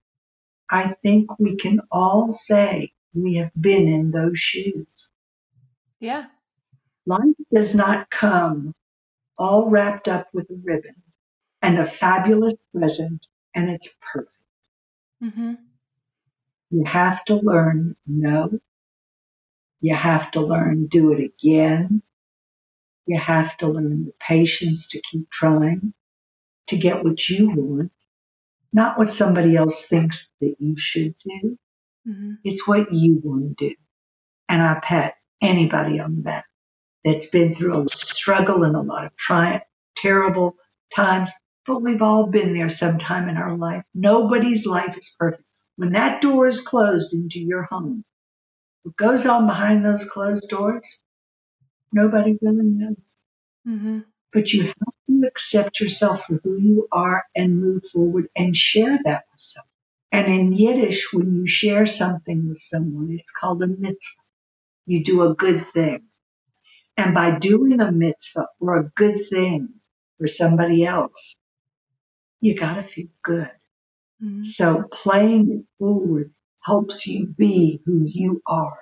I 0.70 0.94
think 1.02 1.38
we 1.38 1.56
can 1.56 1.80
all 1.90 2.32
say 2.32 2.92
we 3.14 3.36
have 3.36 3.50
been 3.60 3.88
in 3.88 4.10
those 4.10 4.38
shoes. 4.38 4.86
Yeah. 6.00 6.26
Life 7.06 7.20
does 7.52 7.74
not 7.74 8.10
come 8.10 8.74
all 9.36 9.68
wrapped 9.68 10.08
up 10.08 10.28
with 10.32 10.50
a 10.50 10.56
ribbon 10.62 10.96
and 11.62 11.78
a 11.78 11.90
fabulous 11.90 12.54
present, 12.74 13.26
and 13.54 13.70
it's 13.70 13.88
perfect. 14.12 14.30
Mm-hmm. 15.22 15.54
You 16.70 16.84
have 16.84 17.24
to 17.26 17.36
learn 17.36 17.96
no. 18.06 18.58
You 19.80 19.94
have 19.94 20.30
to 20.32 20.40
learn 20.40 20.86
do 20.86 21.12
it 21.12 21.24
again. 21.24 22.02
You 23.06 23.18
have 23.18 23.56
to 23.58 23.68
learn 23.68 24.06
the 24.06 24.14
patience 24.20 24.88
to 24.88 25.00
keep 25.10 25.30
trying 25.30 25.92
to 26.68 26.76
get 26.76 27.04
what 27.04 27.28
you 27.28 27.50
want, 27.50 27.92
not 28.72 28.98
what 28.98 29.12
somebody 29.12 29.56
else 29.56 29.86
thinks 29.86 30.26
that 30.40 30.56
you 30.58 30.76
should 30.78 31.14
do. 31.24 31.58
Mm-hmm. 32.08 32.32
It's 32.44 32.66
what 32.66 32.92
you 32.92 33.20
want 33.22 33.58
to 33.58 33.68
do. 33.68 33.74
And 34.48 34.62
I 34.62 34.80
pat 34.82 35.14
anybody 35.42 36.00
on 36.00 36.16
the 36.16 36.22
back 36.22 36.46
that's 37.04 37.26
been 37.26 37.54
through 37.54 37.84
a 37.84 37.88
struggle 37.88 38.64
and 38.64 38.76
a 38.76 38.80
lot 38.80 39.04
of 39.04 39.14
try- 39.16 39.62
terrible 39.96 40.56
times, 40.94 41.30
but 41.66 41.82
we've 41.82 42.02
all 42.02 42.26
been 42.26 42.54
there 42.54 42.70
sometime 42.70 43.28
in 43.28 43.36
our 43.36 43.56
life. 43.56 43.82
Nobody's 43.94 44.66
life 44.66 44.96
is 44.96 45.14
perfect. 45.18 45.44
When 45.76 45.92
that 45.92 46.22
door 46.22 46.46
is 46.46 46.60
closed 46.60 47.12
into 47.12 47.40
your 47.40 47.64
home, 47.64 48.04
what 48.82 48.96
goes 48.96 49.26
on 49.26 49.46
behind 49.46 49.84
those 49.84 50.04
closed 50.04 50.48
doors, 50.48 50.86
nobody 51.94 52.36
really 52.42 52.66
knows. 52.66 52.96
Mm-hmm. 53.66 54.00
But 54.32 54.52
you 54.52 54.64
have 54.64 54.74
to 55.08 55.26
accept 55.26 55.80
yourself 55.80 56.24
for 56.26 56.40
who 56.42 56.58
you 56.58 56.88
are 56.92 57.24
and 57.34 57.60
move 57.60 57.84
forward 57.92 58.28
and 58.36 58.54
share 58.54 58.98
that 59.04 59.24
with 59.32 59.40
someone. 59.40 59.68
And 60.12 60.32
in 60.32 60.52
Yiddish, 60.52 61.12
when 61.12 61.34
you 61.34 61.46
share 61.46 61.86
something 61.86 62.48
with 62.48 62.60
someone, 62.68 63.10
it's 63.12 63.30
called 63.30 63.62
a 63.62 63.66
mitzvah. 63.66 64.22
You 64.86 65.02
do 65.02 65.22
a 65.22 65.34
good 65.34 65.66
thing. 65.72 66.02
And 66.96 67.14
by 67.14 67.38
doing 67.38 67.80
a 67.80 67.90
mitzvah 67.90 68.46
or 68.60 68.76
a 68.76 68.90
good 68.96 69.28
thing 69.28 69.68
for 70.18 70.28
somebody 70.28 70.84
else, 70.84 71.34
you 72.40 72.56
got 72.56 72.74
to 72.74 72.82
feel 72.82 73.08
good. 73.22 73.50
Mm-hmm. 74.22 74.44
So 74.44 74.84
playing 74.92 75.50
it 75.50 75.64
forward 75.78 76.32
helps 76.62 77.06
you 77.06 77.26
be 77.26 77.80
who 77.84 78.04
you 78.06 78.42
are. 78.46 78.78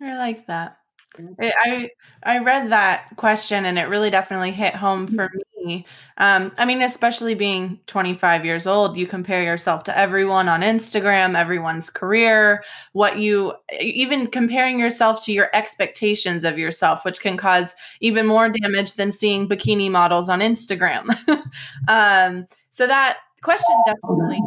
I 0.00 0.16
like 0.18 0.46
that. 0.46 0.76
I 1.18 1.90
I 2.22 2.38
read 2.38 2.70
that 2.70 3.08
question 3.16 3.66
and 3.66 3.78
it 3.78 3.88
really 3.88 4.10
definitely 4.10 4.50
hit 4.50 4.74
home 4.74 5.06
for 5.06 5.30
me. 5.62 5.86
Um, 6.16 6.52
I 6.56 6.64
mean, 6.64 6.80
especially 6.82 7.34
being 7.34 7.80
25 7.86 8.44
years 8.44 8.66
old, 8.66 8.96
you 8.96 9.06
compare 9.06 9.42
yourself 9.42 9.84
to 9.84 9.98
everyone 9.98 10.48
on 10.48 10.62
Instagram, 10.62 11.36
everyone's 11.36 11.90
career, 11.90 12.64
what 12.92 13.18
you 13.18 13.52
even 13.78 14.26
comparing 14.28 14.78
yourself 14.78 15.22
to 15.26 15.32
your 15.32 15.50
expectations 15.52 16.44
of 16.44 16.58
yourself, 16.58 17.04
which 17.04 17.20
can 17.20 17.36
cause 17.36 17.74
even 18.00 18.26
more 18.26 18.48
damage 18.48 18.94
than 18.94 19.10
seeing 19.10 19.48
bikini 19.48 19.90
models 19.90 20.28
on 20.30 20.40
Instagram. 20.40 21.06
um, 21.88 22.46
so 22.70 22.86
that 22.86 23.18
question 23.42 23.76
definitely. 23.86 24.40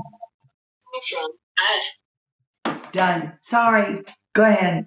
Done. 2.91 3.33
Sorry. 3.41 4.03
Go 4.33 4.45
ahead 4.45 4.85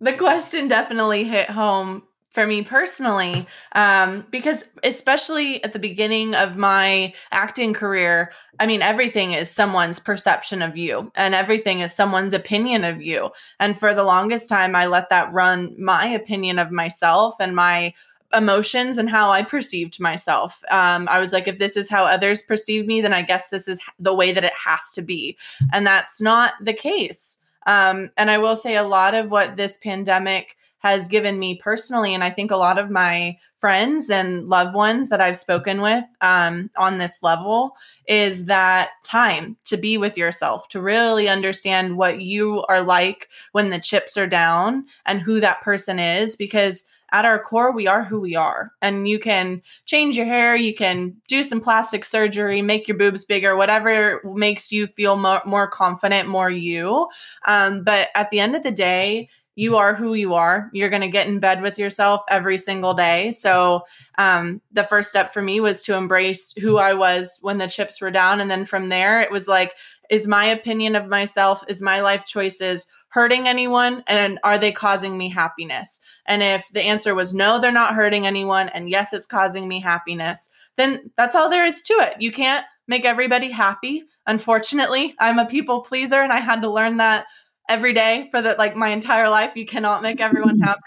the 0.00 0.12
question 0.12 0.68
definitely 0.68 1.24
hit 1.24 1.50
home 1.50 2.02
for 2.30 2.46
me 2.46 2.62
personally 2.62 3.46
um, 3.72 4.24
because 4.30 4.70
especially 4.84 5.62
at 5.64 5.72
the 5.72 5.78
beginning 5.78 6.34
of 6.34 6.56
my 6.56 7.12
acting 7.32 7.74
career 7.74 8.32
i 8.60 8.66
mean 8.66 8.82
everything 8.82 9.32
is 9.32 9.50
someone's 9.50 9.98
perception 9.98 10.62
of 10.62 10.76
you 10.76 11.10
and 11.16 11.34
everything 11.34 11.80
is 11.80 11.94
someone's 11.94 12.32
opinion 12.32 12.84
of 12.84 13.02
you. 13.02 13.30
And 13.58 13.78
for 13.78 13.94
the 13.94 14.04
longest 14.04 14.48
time 14.48 14.76
i 14.76 14.86
let 14.86 15.08
that 15.08 15.32
run 15.32 15.74
my 15.78 16.06
opinion 16.06 16.58
of 16.58 16.70
myself 16.70 17.34
and 17.40 17.54
my 17.56 17.92
emotions 18.32 18.96
and 18.96 19.10
how 19.10 19.32
i 19.32 19.42
perceived 19.42 19.98
myself. 19.98 20.62
Um, 20.70 21.08
i 21.10 21.18
was 21.18 21.32
like 21.32 21.48
if 21.48 21.58
this 21.58 21.76
is 21.76 21.88
how 21.88 22.04
others 22.04 22.42
perceive 22.42 22.86
me 22.86 23.00
then 23.00 23.12
i 23.12 23.22
guess 23.22 23.48
this 23.48 23.66
is 23.66 23.80
the 23.98 24.14
way 24.14 24.30
that 24.32 24.44
it 24.44 24.54
has 24.54 24.92
to 24.94 25.02
be. 25.02 25.36
And 25.72 25.84
that's 25.84 26.20
not 26.20 26.54
the 26.62 26.74
case 26.74 27.39
um, 27.66 28.10
and 28.16 28.30
I 28.30 28.38
will 28.38 28.56
say 28.56 28.76
a 28.76 28.82
lot 28.82 29.14
of 29.14 29.30
what 29.30 29.56
this 29.56 29.78
pandemic 29.78 30.56
has 30.78 31.08
given 31.08 31.38
me 31.38 31.56
personally, 31.56 32.14
and 32.14 32.24
I 32.24 32.30
think 32.30 32.50
a 32.50 32.56
lot 32.56 32.78
of 32.78 32.90
my 32.90 33.36
friends 33.58 34.10
and 34.10 34.48
loved 34.48 34.74
ones 34.74 35.10
that 35.10 35.20
I've 35.20 35.36
spoken 35.36 35.82
with 35.82 36.04
um, 36.22 36.70
on 36.78 36.96
this 36.96 37.22
level, 37.22 37.76
is 38.08 38.46
that 38.46 38.90
time 39.04 39.56
to 39.64 39.76
be 39.76 39.98
with 39.98 40.16
yourself, 40.16 40.68
to 40.68 40.80
really 40.80 41.28
understand 41.28 41.98
what 41.98 42.22
you 42.22 42.64
are 42.68 42.80
like 42.80 43.28
when 43.52 43.68
the 43.68 43.78
chips 43.78 44.16
are 44.16 44.26
down 44.26 44.86
and 45.04 45.20
who 45.20 45.40
that 45.40 45.60
person 45.60 45.98
is. 45.98 46.34
Because 46.36 46.86
at 47.12 47.24
our 47.24 47.38
core, 47.38 47.72
we 47.72 47.86
are 47.86 48.04
who 48.04 48.20
we 48.20 48.36
are. 48.36 48.72
And 48.80 49.08
you 49.08 49.18
can 49.18 49.62
change 49.86 50.16
your 50.16 50.26
hair, 50.26 50.56
you 50.56 50.74
can 50.74 51.16
do 51.28 51.42
some 51.42 51.60
plastic 51.60 52.04
surgery, 52.04 52.62
make 52.62 52.88
your 52.88 52.96
boobs 52.96 53.24
bigger, 53.24 53.56
whatever 53.56 54.20
makes 54.24 54.70
you 54.70 54.86
feel 54.86 55.16
more, 55.16 55.42
more 55.44 55.68
confident, 55.68 56.28
more 56.28 56.50
you. 56.50 57.08
Um, 57.46 57.84
but 57.84 58.08
at 58.14 58.30
the 58.30 58.40
end 58.40 58.56
of 58.56 58.62
the 58.62 58.70
day, 58.70 59.28
you 59.56 59.76
are 59.76 59.94
who 59.94 60.14
you 60.14 60.34
are. 60.34 60.70
You're 60.72 60.88
going 60.88 61.02
to 61.02 61.08
get 61.08 61.26
in 61.26 61.40
bed 61.40 61.60
with 61.60 61.78
yourself 61.78 62.22
every 62.30 62.56
single 62.56 62.94
day. 62.94 63.30
So, 63.32 63.82
um, 64.16 64.62
the 64.72 64.84
first 64.84 65.10
step 65.10 65.32
for 65.32 65.42
me 65.42 65.60
was 65.60 65.82
to 65.82 65.96
embrace 65.96 66.54
who 66.54 66.78
I 66.78 66.94
was 66.94 67.38
when 67.42 67.58
the 67.58 67.66
chips 67.66 68.00
were 68.00 68.10
down. 68.10 68.40
And 68.40 68.50
then 68.50 68.64
from 68.64 68.88
there, 68.88 69.20
it 69.20 69.30
was 69.30 69.48
like, 69.48 69.72
is 70.08 70.26
my 70.26 70.46
opinion 70.46 70.96
of 70.96 71.08
myself, 71.08 71.62
is 71.68 71.82
my 71.82 72.00
life 72.00 72.24
choices 72.24 72.86
hurting 73.10 73.46
anyone? 73.46 74.02
And 74.06 74.38
are 74.42 74.58
they 74.58 74.72
causing 74.72 75.16
me 75.16 75.28
happiness? 75.28 76.00
And 76.26 76.42
if 76.42 76.66
the 76.72 76.82
answer 76.82 77.14
was 77.14 77.34
no, 77.34 77.60
they're 77.60 77.72
not 77.72 77.94
hurting 77.94 78.26
anyone, 78.26 78.68
and 78.68 78.88
yes, 78.88 79.12
it's 79.12 79.26
causing 79.26 79.68
me 79.68 79.80
happiness, 79.80 80.50
then 80.76 81.10
that's 81.16 81.34
all 81.34 81.50
there 81.50 81.66
is 81.66 81.82
to 81.82 81.94
it. 81.94 82.14
You 82.20 82.32
can't 82.32 82.64
make 82.86 83.04
everybody 83.04 83.50
happy. 83.50 84.04
Unfortunately, 84.26 85.14
I'm 85.18 85.38
a 85.38 85.46
people 85.46 85.82
pleaser, 85.82 86.20
and 86.22 86.32
I 86.32 86.38
had 86.38 86.62
to 86.62 86.70
learn 86.70 86.98
that 86.98 87.26
every 87.68 87.92
day 87.92 88.28
for 88.30 88.42
the 88.42 88.54
like 88.58 88.76
my 88.76 88.88
entire 88.88 89.28
life. 89.28 89.56
You 89.56 89.66
cannot 89.66 90.02
make 90.02 90.20
everyone 90.20 90.60
happy. 90.60 90.80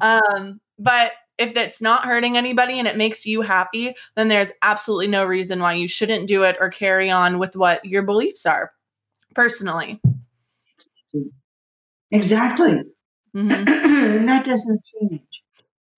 Um, 0.00 0.60
but 0.78 1.12
if 1.38 1.56
it's 1.56 1.80
not 1.80 2.04
hurting 2.04 2.36
anybody 2.36 2.78
and 2.78 2.88
it 2.88 2.96
makes 2.96 3.24
you 3.24 3.42
happy, 3.42 3.94
then 4.16 4.28
there's 4.28 4.52
absolutely 4.60 5.06
no 5.06 5.24
reason 5.24 5.60
why 5.60 5.74
you 5.74 5.86
shouldn't 5.86 6.26
do 6.26 6.42
it 6.42 6.56
or 6.60 6.68
carry 6.68 7.10
on 7.10 7.38
with 7.38 7.54
what 7.54 7.84
your 7.84 8.02
beliefs 8.02 8.44
are 8.44 8.72
personally. 9.34 10.00
Exactly. 12.10 12.82
Mm-hmm. 13.36 13.50
and 13.68 14.28
that 14.28 14.44
doesn't 14.44 14.80
change. 15.00 15.22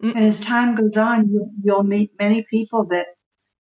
Mm-mm. 0.02 0.16
And 0.16 0.24
as 0.24 0.40
time 0.40 0.74
goes 0.74 0.96
on, 0.96 1.28
you, 1.28 1.50
you'll 1.62 1.82
meet 1.82 2.12
many 2.18 2.46
people 2.50 2.86
that 2.90 3.06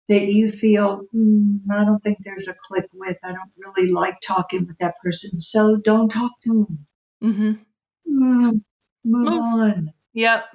that 0.10 0.26
you 0.26 0.52
feel, 0.52 1.04
mm, 1.16 1.60
I 1.72 1.86
don't 1.86 2.04
think 2.04 2.18
there's 2.26 2.50
a 2.50 2.54
click 2.68 2.88
with. 2.94 3.18
I 3.24 3.30
don't 3.30 3.52
really 3.58 3.90
like 3.90 4.20
talking 4.22 4.68
with 4.68 4.78
that 4.80 4.96
person, 5.02 5.40
so 5.40 5.78
don't 5.78 6.10
talk 6.10 6.32
to 6.44 6.68
them. 6.68 6.86
Mm-hmm. 7.24 7.52
Mm, 8.12 8.62
move, 9.06 9.30
move 9.30 9.40
on. 9.40 9.94
Yep. 10.14 10.46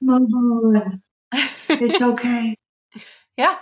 Move 0.00 0.30
on. 0.32 1.02
it's 1.68 2.02
okay. 2.02 2.56
Yeah. 3.36 3.56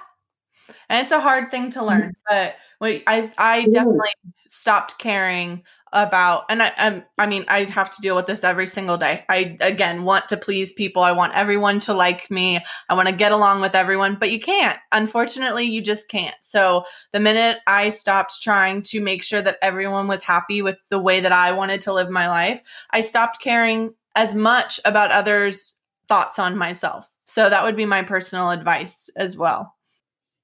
And 0.88 1.02
it's 1.02 1.12
a 1.12 1.20
hard 1.20 1.50
thing 1.50 1.70
to 1.70 1.84
learn, 1.84 2.14
mm-hmm. 2.30 2.50
but 2.80 3.02
I 3.06 3.32
I 3.38 3.64
definitely 3.66 4.10
stopped 4.48 4.98
caring 4.98 5.62
about 5.96 6.44
and 6.50 6.62
I 6.62 6.72
I'm, 6.76 7.04
I 7.16 7.26
mean 7.26 7.44
I 7.48 7.64
have 7.70 7.90
to 7.90 8.02
deal 8.02 8.14
with 8.14 8.26
this 8.26 8.44
every 8.44 8.66
single 8.66 8.98
day. 8.98 9.24
I 9.28 9.56
again 9.60 10.04
want 10.04 10.28
to 10.28 10.36
please 10.36 10.72
people. 10.72 11.02
I 11.02 11.12
want 11.12 11.34
everyone 11.34 11.80
to 11.80 11.94
like 11.94 12.30
me. 12.30 12.60
I 12.88 12.94
want 12.94 13.08
to 13.08 13.14
get 13.14 13.32
along 13.32 13.62
with 13.62 13.74
everyone, 13.74 14.16
but 14.20 14.30
you 14.30 14.38
can't. 14.38 14.78
Unfortunately, 14.92 15.64
you 15.64 15.80
just 15.80 16.08
can't. 16.10 16.36
So, 16.42 16.84
the 17.12 17.20
minute 17.20 17.58
I 17.66 17.88
stopped 17.88 18.42
trying 18.42 18.82
to 18.82 19.00
make 19.00 19.22
sure 19.22 19.40
that 19.40 19.58
everyone 19.62 20.06
was 20.06 20.22
happy 20.22 20.60
with 20.60 20.76
the 20.90 21.00
way 21.00 21.20
that 21.20 21.32
I 21.32 21.52
wanted 21.52 21.82
to 21.82 21.92
live 21.92 22.10
my 22.10 22.28
life, 22.28 22.62
I 22.90 23.00
stopped 23.00 23.40
caring 23.40 23.94
as 24.14 24.34
much 24.34 24.80
about 24.84 25.12
others' 25.12 25.78
thoughts 26.08 26.38
on 26.38 26.56
myself. 26.56 27.10
So 27.24 27.48
that 27.48 27.64
would 27.64 27.76
be 27.76 27.86
my 27.86 28.02
personal 28.02 28.50
advice 28.50 29.10
as 29.16 29.36
well. 29.36 29.74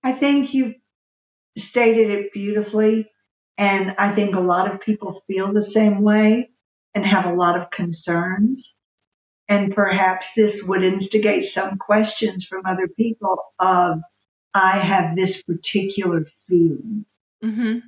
I 0.02 0.12
think 0.12 0.52
you 0.52 0.74
stated 1.56 2.10
it 2.10 2.32
beautifully 2.32 3.11
and 3.62 3.94
I 3.96 4.12
think 4.12 4.34
a 4.34 4.40
lot 4.40 4.68
of 4.68 4.80
people 4.80 5.22
feel 5.28 5.52
the 5.52 5.62
same 5.62 6.02
way 6.02 6.50
and 6.96 7.06
have 7.06 7.26
a 7.26 7.32
lot 7.32 7.56
of 7.56 7.70
concerns. 7.70 8.74
And 9.48 9.72
perhaps 9.72 10.34
this 10.34 10.64
would 10.64 10.82
instigate 10.82 11.44
some 11.44 11.78
questions 11.78 12.44
from 12.44 12.66
other 12.66 12.88
people 12.88 13.36
of, 13.60 14.00
I 14.52 14.80
have 14.80 15.14
this 15.14 15.44
particular 15.44 16.26
feeling, 16.48 17.04
mm-hmm. 17.40 17.78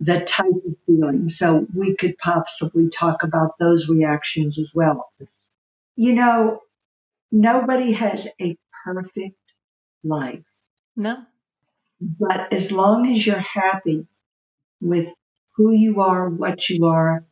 the 0.00 0.24
type 0.24 0.46
of 0.46 0.74
feeling. 0.84 1.28
So 1.28 1.64
we 1.72 1.94
could 1.94 2.18
possibly 2.18 2.88
talk 2.88 3.22
about 3.22 3.52
those 3.60 3.88
reactions 3.88 4.58
as 4.58 4.72
well. 4.74 5.12
You 5.94 6.14
know, 6.14 6.58
nobody 7.30 7.92
has 7.92 8.26
a 8.42 8.58
perfect 8.84 9.38
life. 10.02 10.42
No. 10.96 11.18
But 12.00 12.52
as 12.52 12.72
long 12.72 13.14
as 13.14 13.24
you're 13.24 13.38
happy 13.38 14.08
with 14.84 15.08
who 15.56 15.72
you 15.72 16.00
are, 16.00 16.28
what 16.28 16.68
you 16.68 16.86
are, 16.86 17.24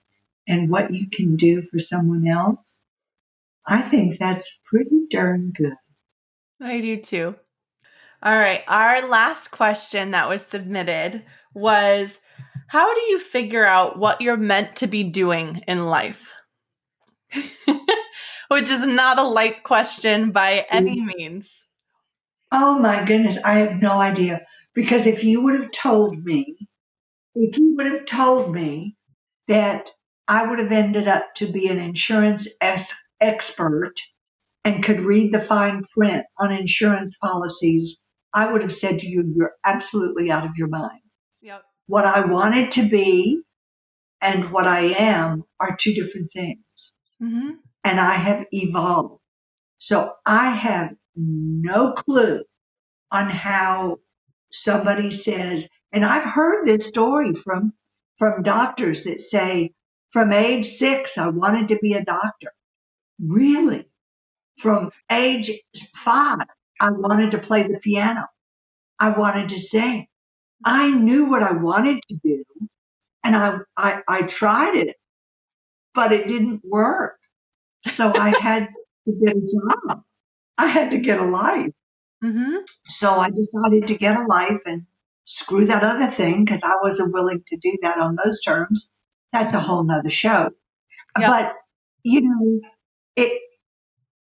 and 0.48 0.70
what 0.70 0.92
you 0.92 1.08
can 1.10 1.36
do 1.36 1.62
for 1.62 1.78
someone 1.78 2.26
else, 2.26 2.80
I 3.66 3.82
think 3.82 4.18
that's 4.18 4.60
pretty 4.64 5.06
darn 5.10 5.52
good. 5.56 5.74
I 6.60 6.80
do 6.80 6.96
too. 6.96 7.36
All 8.22 8.36
right. 8.36 8.62
Our 8.68 9.08
last 9.08 9.50
question 9.50 10.12
that 10.12 10.28
was 10.28 10.42
submitted 10.42 11.24
was 11.54 12.20
How 12.68 12.92
do 12.94 13.00
you 13.02 13.18
figure 13.18 13.64
out 13.64 13.98
what 13.98 14.20
you're 14.20 14.36
meant 14.36 14.76
to 14.76 14.86
be 14.86 15.04
doing 15.04 15.62
in 15.68 15.86
life? 15.86 16.32
Which 18.48 18.68
is 18.68 18.86
not 18.86 19.18
a 19.18 19.22
light 19.22 19.62
question 19.62 20.30
by 20.30 20.66
any 20.70 21.00
mm. 21.00 21.14
means. 21.16 21.68
Oh 22.52 22.78
my 22.78 23.04
goodness. 23.04 23.38
I 23.44 23.60
have 23.60 23.80
no 23.80 23.92
idea. 23.92 24.42
Because 24.74 25.06
if 25.06 25.24
you 25.24 25.40
would 25.42 25.60
have 25.60 25.72
told 25.72 26.24
me 26.24 26.68
if 27.34 27.56
you 27.56 27.76
would 27.76 27.86
have 27.86 28.06
told 28.06 28.54
me 28.54 28.96
that 29.48 29.88
I 30.28 30.46
would 30.46 30.58
have 30.58 30.72
ended 30.72 31.08
up 31.08 31.34
to 31.36 31.50
be 31.50 31.68
an 31.68 31.78
insurance 31.78 32.46
es- 32.60 32.92
expert 33.20 33.94
and 34.64 34.84
could 34.84 35.00
read 35.00 35.32
the 35.32 35.40
fine 35.40 35.84
print 35.94 36.24
on 36.38 36.52
insurance 36.52 37.16
policies, 37.20 37.98
I 38.32 38.50
would 38.52 38.62
have 38.62 38.74
said 38.74 39.00
to 39.00 39.06
you, 39.06 39.32
You're 39.36 39.54
absolutely 39.64 40.30
out 40.30 40.46
of 40.46 40.52
your 40.56 40.68
mind. 40.68 41.00
Yep. 41.40 41.62
What 41.86 42.04
I 42.04 42.24
wanted 42.24 42.70
to 42.72 42.88
be 42.88 43.42
and 44.20 44.52
what 44.52 44.66
I 44.66 44.94
am 44.96 45.42
are 45.60 45.76
two 45.76 45.92
different 45.92 46.32
things. 46.32 46.92
Mm-hmm. 47.20 47.50
And 47.84 48.00
I 48.00 48.14
have 48.14 48.46
evolved. 48.52 49.20
So 49.78 50.12
I 50.24 50.54
have 50.54 50.90
no 51.16 51.92
clue 51.92 52.44
on 53.10 53.28
how 53.28 53.98
somebody 54.52 55.10
says, 55.10 55.64
and 55.92 56.04
I've 56.04 56.24
heard 56.24 56.66
this 56.66 56.86
story 56.86 57.34
from 57.34 57.72
from 58.18 58.42
doctors 58.42 59.04
that 59.04 59.20
say 59.20 59.72
from 60.10 60.32
age 60.32 60.76
six 60.76 61.16
I 61.18 61.28
wanted 61.28 61.68
to 61.68 61.78
be 61.78 61.94
a 61.94 62.04
doctor. 62.04 62.52
Really? 63.20 63.86
From 64.58 64.90
age 65.10 65.50
five, 65.96 66.46
I 66.80 66.90
wanted 66.90 67.30
to 67.32 67.38
play 67.38 67.62
the 67.66 67.78
piano. 67.78 68.26
I 68.98 69.10
wanted 69.10 69.48
to 69.50 69.60
sing. 69.60 70.06
I 70.64 70.90
knew 70.90 71.24
what 71.24 71.42
I 71.42 71.52
wanted 71.52 72.00
to 72.08 72.16
do 72.22 72.44
and 73.24 73.36
I, 73.36 73.58
I, 73.76 74.02
I 74.08 74.22
tried 74.22 74.76
it, 74.76 74.96
but 75.94 76.12
it 76.12 76.28
didn't 76.28 76.62
work. 76.64 77.18
So 77.92 78.12
I 78.14 78.34
had 78.40 78.68
to 79.06 79.12
get 79.12 79.36
a 79.36 79.40
job. 79.40 80.02
I 80.58 80.66
had 80.68 80.90
to 80.90 80.98
get 80.98 81.18
a 81.18 81.24
life. 81.24 81.72
Mm-hmm. 82.22 82.58
So 82.86 83.10
I 83.12 83.30
decided 83.30 83.88
to 83.88 83.94
get 83.96 84.16
a 84.16 84.24
life 84.26 84.60
and 84.66 84.86
screw 85.24 85.66
that 85.66 85.84
other 85.84 86.10
thing 86.10 86.44
because 86.44 86.62
I 86.62 86.74
wasn't 86.82 87.12
willing 87.12 87.42
to 87.46 87.56
do 87.56 87.76
that 87.82 87.98
on 87.98 88.16
those 88.22 88.40
terms. 88.42 88.90
That's 89.32 89.54
a 89.54 89.60
whole 89.60 89.84
nother 89.84 90.10
show. 90.10 90.50
Yep. 91.18 91.30
But 91.30 91.52
you 92.02 92.22
know, 92.22 92.60
it 93.16 93.40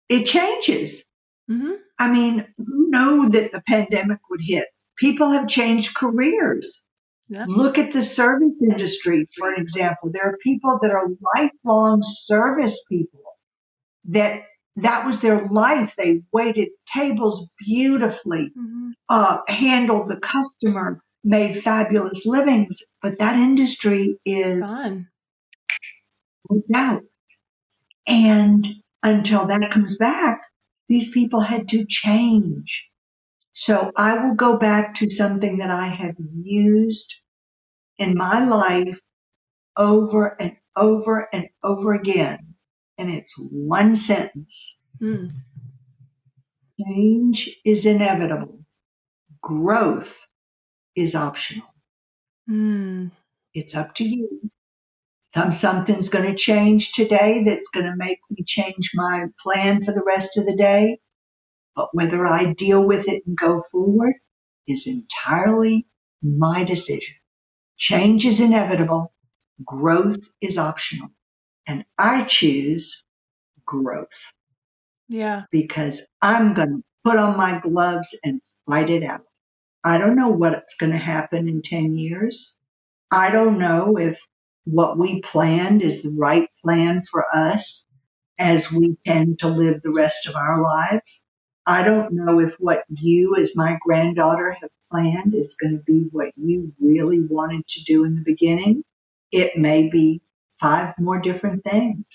it 0.08 0.26
changes. 0.26 1.04
Mm-hmm. 1.50 1.74
I 1.98 2.12
mean, 2.12 2.48
who 2.58 2.90
knew 2.90 3.30
that 3.30 3.52
the 3.52 3.62
pandemic 3.68 4.20
would 4.30 4.42
hit? 4.42 4.66
People 4.98 5.30
have 5.32 5.48
changed 5.48 5.96
careers. 5.96 6.84
Yep. 7.30 7.48
Look 7.48 7.78
at 7.78 7.94
the 7.94 8.04
service 8.04 8.56
industry, 8.62 9.28
for 9.38 9.54
an 9.54 9.62
example. 9.62 10.10
There 10.12 10.28
are 10.28 10.38
people 10.44 10.80
that 10.82 10.92
are 10.92 11.08
lifelong 11.36 12.02
service 12.04 12.80
people 12.90 13.22
that 14.06 14.44
that 14.84 15.06
was 15.06 15.20
their 15.20 15.48
life. 15.50 15.94
They 15.98 16.22
waited 16.32 16.70
tables 16.94 17.48
beautifully, 17.60 18.52
mm-hmm. 18.58 18.90
uh, 19.10 19.40
handled 19.48 20.10
the 20.10 20.18
customer, 20.18 21.02
made 21.24 21.64
fabulous 21.64 22.26
livings, 22.26 22.82
but 23.02 23.20
that 23.20 23.36
industry 23.36 24.18
is 24.26 24.62
gone 24.62 25.08
out. 26.74 27.04
And 28.08 28.68
until 29.04 29.48
that 29.48 29.72
comes 29.72 29.98
back, 29.98 30.42
these 30.88 31.12
people 31.12 31.40
had 31.40 31.70
to 31.70 31.86
change. 31.88 32.88
So 33.54 33.92
I 33.96 34.24
will 34.24 34.36
go 34.36 34.58
back 34.58 34.96
to 34.96 35.10
something 35.10 35.58
that 35.58 35.70
I 35.70 35.88
have 35.88 36.16
used 36.42 37.14
in 37.98 38.16
my 38.16 38.46
life 38.46 39.00
over 39.78 40.42
and 40.42 40.54
over 40.76 41.28
and 41.34 41.48
over 41.64 41.94
again 41.94 42.49
and 43.00 43.10
it's 43.10 43.34
one 43.52 43.96
sentence. 43.96 44.76
Mm. 45.02 45.32
Change 46.80 47.60
is 47.66 47.86
inevitable. 47.86 48.60
Growth 49.42 50.14
is 50.96 51.16
optional. 51.16 51.68
Mm. 52.50 53.12
It's 53.54 53.76
up 53.76 53.96
to 53.96 54.04
you 54.04 54.52
something's 55.52 56.10
going 56.10 56.26
to 56.26 56.36
change 56.36 56.92
today 56.92 57.44
that's 57.46 57.70
going 57.70 57.86
to 57.86 57.96
make 57.96 58.20
me 58.30 58.44
change 58.46 58.92
my 58.94 59.26
plan 59.42 59.84
for 59.84 59.94
the 59.94 60.04
rest 60.06 60.38
of 60.38 60.46
the 60.46 60.56
day. 60.56 61.00
But 61.76 61.90
whether 61.94 62.26
I 62.26 62.54
deal 62.54 62.84
with 62.84 63.08
it 63.08 63.24
and 63.26 63.38
go 63.38 63.64
forward 63.72 64.16
is 64.68 64.88
entirely 64.88 65.88
my 66.22 66.64
decision. 66.64 67.16
Change 67.78 68.26
is 68.26 68.40
inevitable. 68.40 69.14
Growth 69.64 70.28
is 70.42 70.58
optional. 70.58 71.10
And 71.70 71.86
I 72.00 72.24
choose 72.24 73.04
growth. 73.64 74.08
Yeah. 75.08 75.44
Because 75.52 76.02
I'm 76.20 76.56
going 76.56 76.78
to 76.78 76.84
put 77.04 77.18
on 77.18 77.38
my 77.38 77.60
gloves 77.60 78.10
and 78.24 78.42
fight 78.66 78.90
it 78.90 79.04
out. 79.04 79.22
I 79.84 80.00
don't 80.00 80.16
know 80.16 80.30
what's 80.30 80.76
going 80.80 80.94
to 80.94 80.98
happen 80.98 81.48
in 81.48 81.62
10 81.62 81.96
years. 81.96 82.56
I 83.12 83.30
don't 83.30 83.60
know 83.60 83.98
if 84.00 84.18
what 84.66 84.98
we 84.98 85.22
planned 85.22 85.84
is 85.84 86.02
the 86.02 86.10
right 86.10 86.50
plan 86.64 87.04
for 87.10 87.24
us 87.36 87.86
as 88.40 88.72
we 88.72 88.98
tend 89.06 89.38
to 89.40 89.48
live 89.48 89.84
the 89.84 89.92
rest 89.92 90.26
of 90.26 90.36
our 90.36 90.64
lives. 90.64 91.24
I 91.68 91.84
don't 91.84 92.14
know 92.14 92.40
if 92.40 92.56
what 92.58 92.84
you, 92.90 93.36
as 93.36 93.56
my 93.56 93.78
granddaughter, 93.86 94.58
have 94.60 94.72
planned 94.92 95.36
is 95.36 95.56
going 95.62 95.78
to 95.78 95.84
be 95.84 96.08
what 96.12 96.30
you 96.36 96.74
really 96.80 97.20
wanted 97.20 97.68
to 97.68 97.84
do 97.84 98.06
in 98.06 98.16
the 98.16 98.24
beginning. 98.26 98.84
It 99.32 99.56
may 99.56 99.88
be 99.88 100.24
five 100.60 100.94
more 101.00 101.20
different 101.20 101.64
things. 101.64 102.06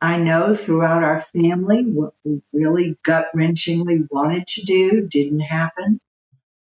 I 0.00 0.18
know 0.18 0.54
throughout 0.54 1.02
our 1.02 1.24
family, 1.32 1.84
what 1.84 2.14
we 2.24 2.42
really 2.52 2.96
gut 3.04 3.26
wrenchingly 3.34 4.06
wanted 4.10 4.46
to 4.48 4.64
do 4.64 5.08
didn't 5.08 5.40
happen, 5.40 6.00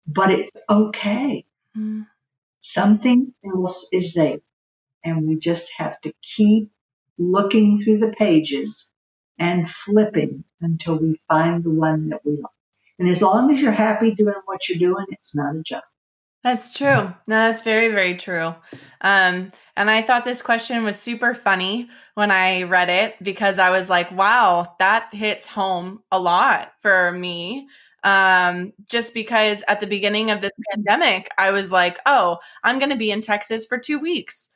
but 0.08 0.32
it's 0.32 0.52
okay. 0.70 1.46
Mm. 1.78 2.08
Something 2.62 3.34
else 3.46 3.88
is 3.92 4.14
there 4.14 4.40
and 5.04 5.28
we 5.28 5.36
just 5.36 5.70
have 5.78 6.02
to 6.02 6.14
keep 6.36 6.72
looking 7.18 7.82
through 7.82 8.00
the 8.00 8.14
pages 8.18 8.90
and 9.38 9.70
flipping 9.70 10.44
until 10.62 10.98
we 10.98 11.20
find 11.28 11.64
the 11.64 11.70
one 11.70 12.10
that 12.10 12.26
we 12.26 12.38
like. 12.38 12.52
And 13.00 13.10
as 13.10 13.22
long 13.22 13.52
as 13.52 13.62
you're 13.62 13.72
happy 13.72 14.12
doing 14.16 14.36
what 14.46 14.68
you're 14.68 14.80
doing, 14.80 15.06
it's 15.10 15.36
not 15.36 15.56
a 15.56 15.62
job. 15.62 15.84
That's 16.46 16.74
true. 16.74 16.88
No, 16.88 17.16
that's 17.28 17.64
very, 17.64 17.90
very 17.90 18.18
true. 18.18 18.54
Um, 19.02 19.52
and 19.76 19.90
I 19.90 20.04
thought 20.04 20.24
this 20.24 20.44
question 20.44 20.84
was 20.84 21.00
super 21.00 21.34
funny 21.34 21.90
when 22.14 22.30
I 22.30 22.64
read 22.64 22.90
it 22.92 23.16
because 23.24 23.58
I 23.58 23.72
was 23.72 23.90
like, 23.90 24.12
wow, 24.12 24.76
that 24.78 25.10
hits 25.12 25.48
home 25.48 26.04
a 26.12 26.20
lot 26.20 26.74
for 26.82 27.12
me. 27.14 27.68
Um, 28.04 28.74
just 28.88 29.16
because 29.16 29.64
at 29.68 29.80
the 29.80 29.88
beginning 29.88 30.30
of 30.30 30.42
this 30.42 30.52
pandemic, 30.72 31.30
I 31.40 31.50
was 31.50 31.72
like, 31.72 31.98
oh, 32.06 32.38
I'm 32.64 32.78
going 32.78 32.92
to 32.92 32.96
be 32.96 33.10
in 33.10 33.22
Texas 33.22 33.66
for 33.66 33.80
two 33.80 33.98
weeks. 33.98 34.52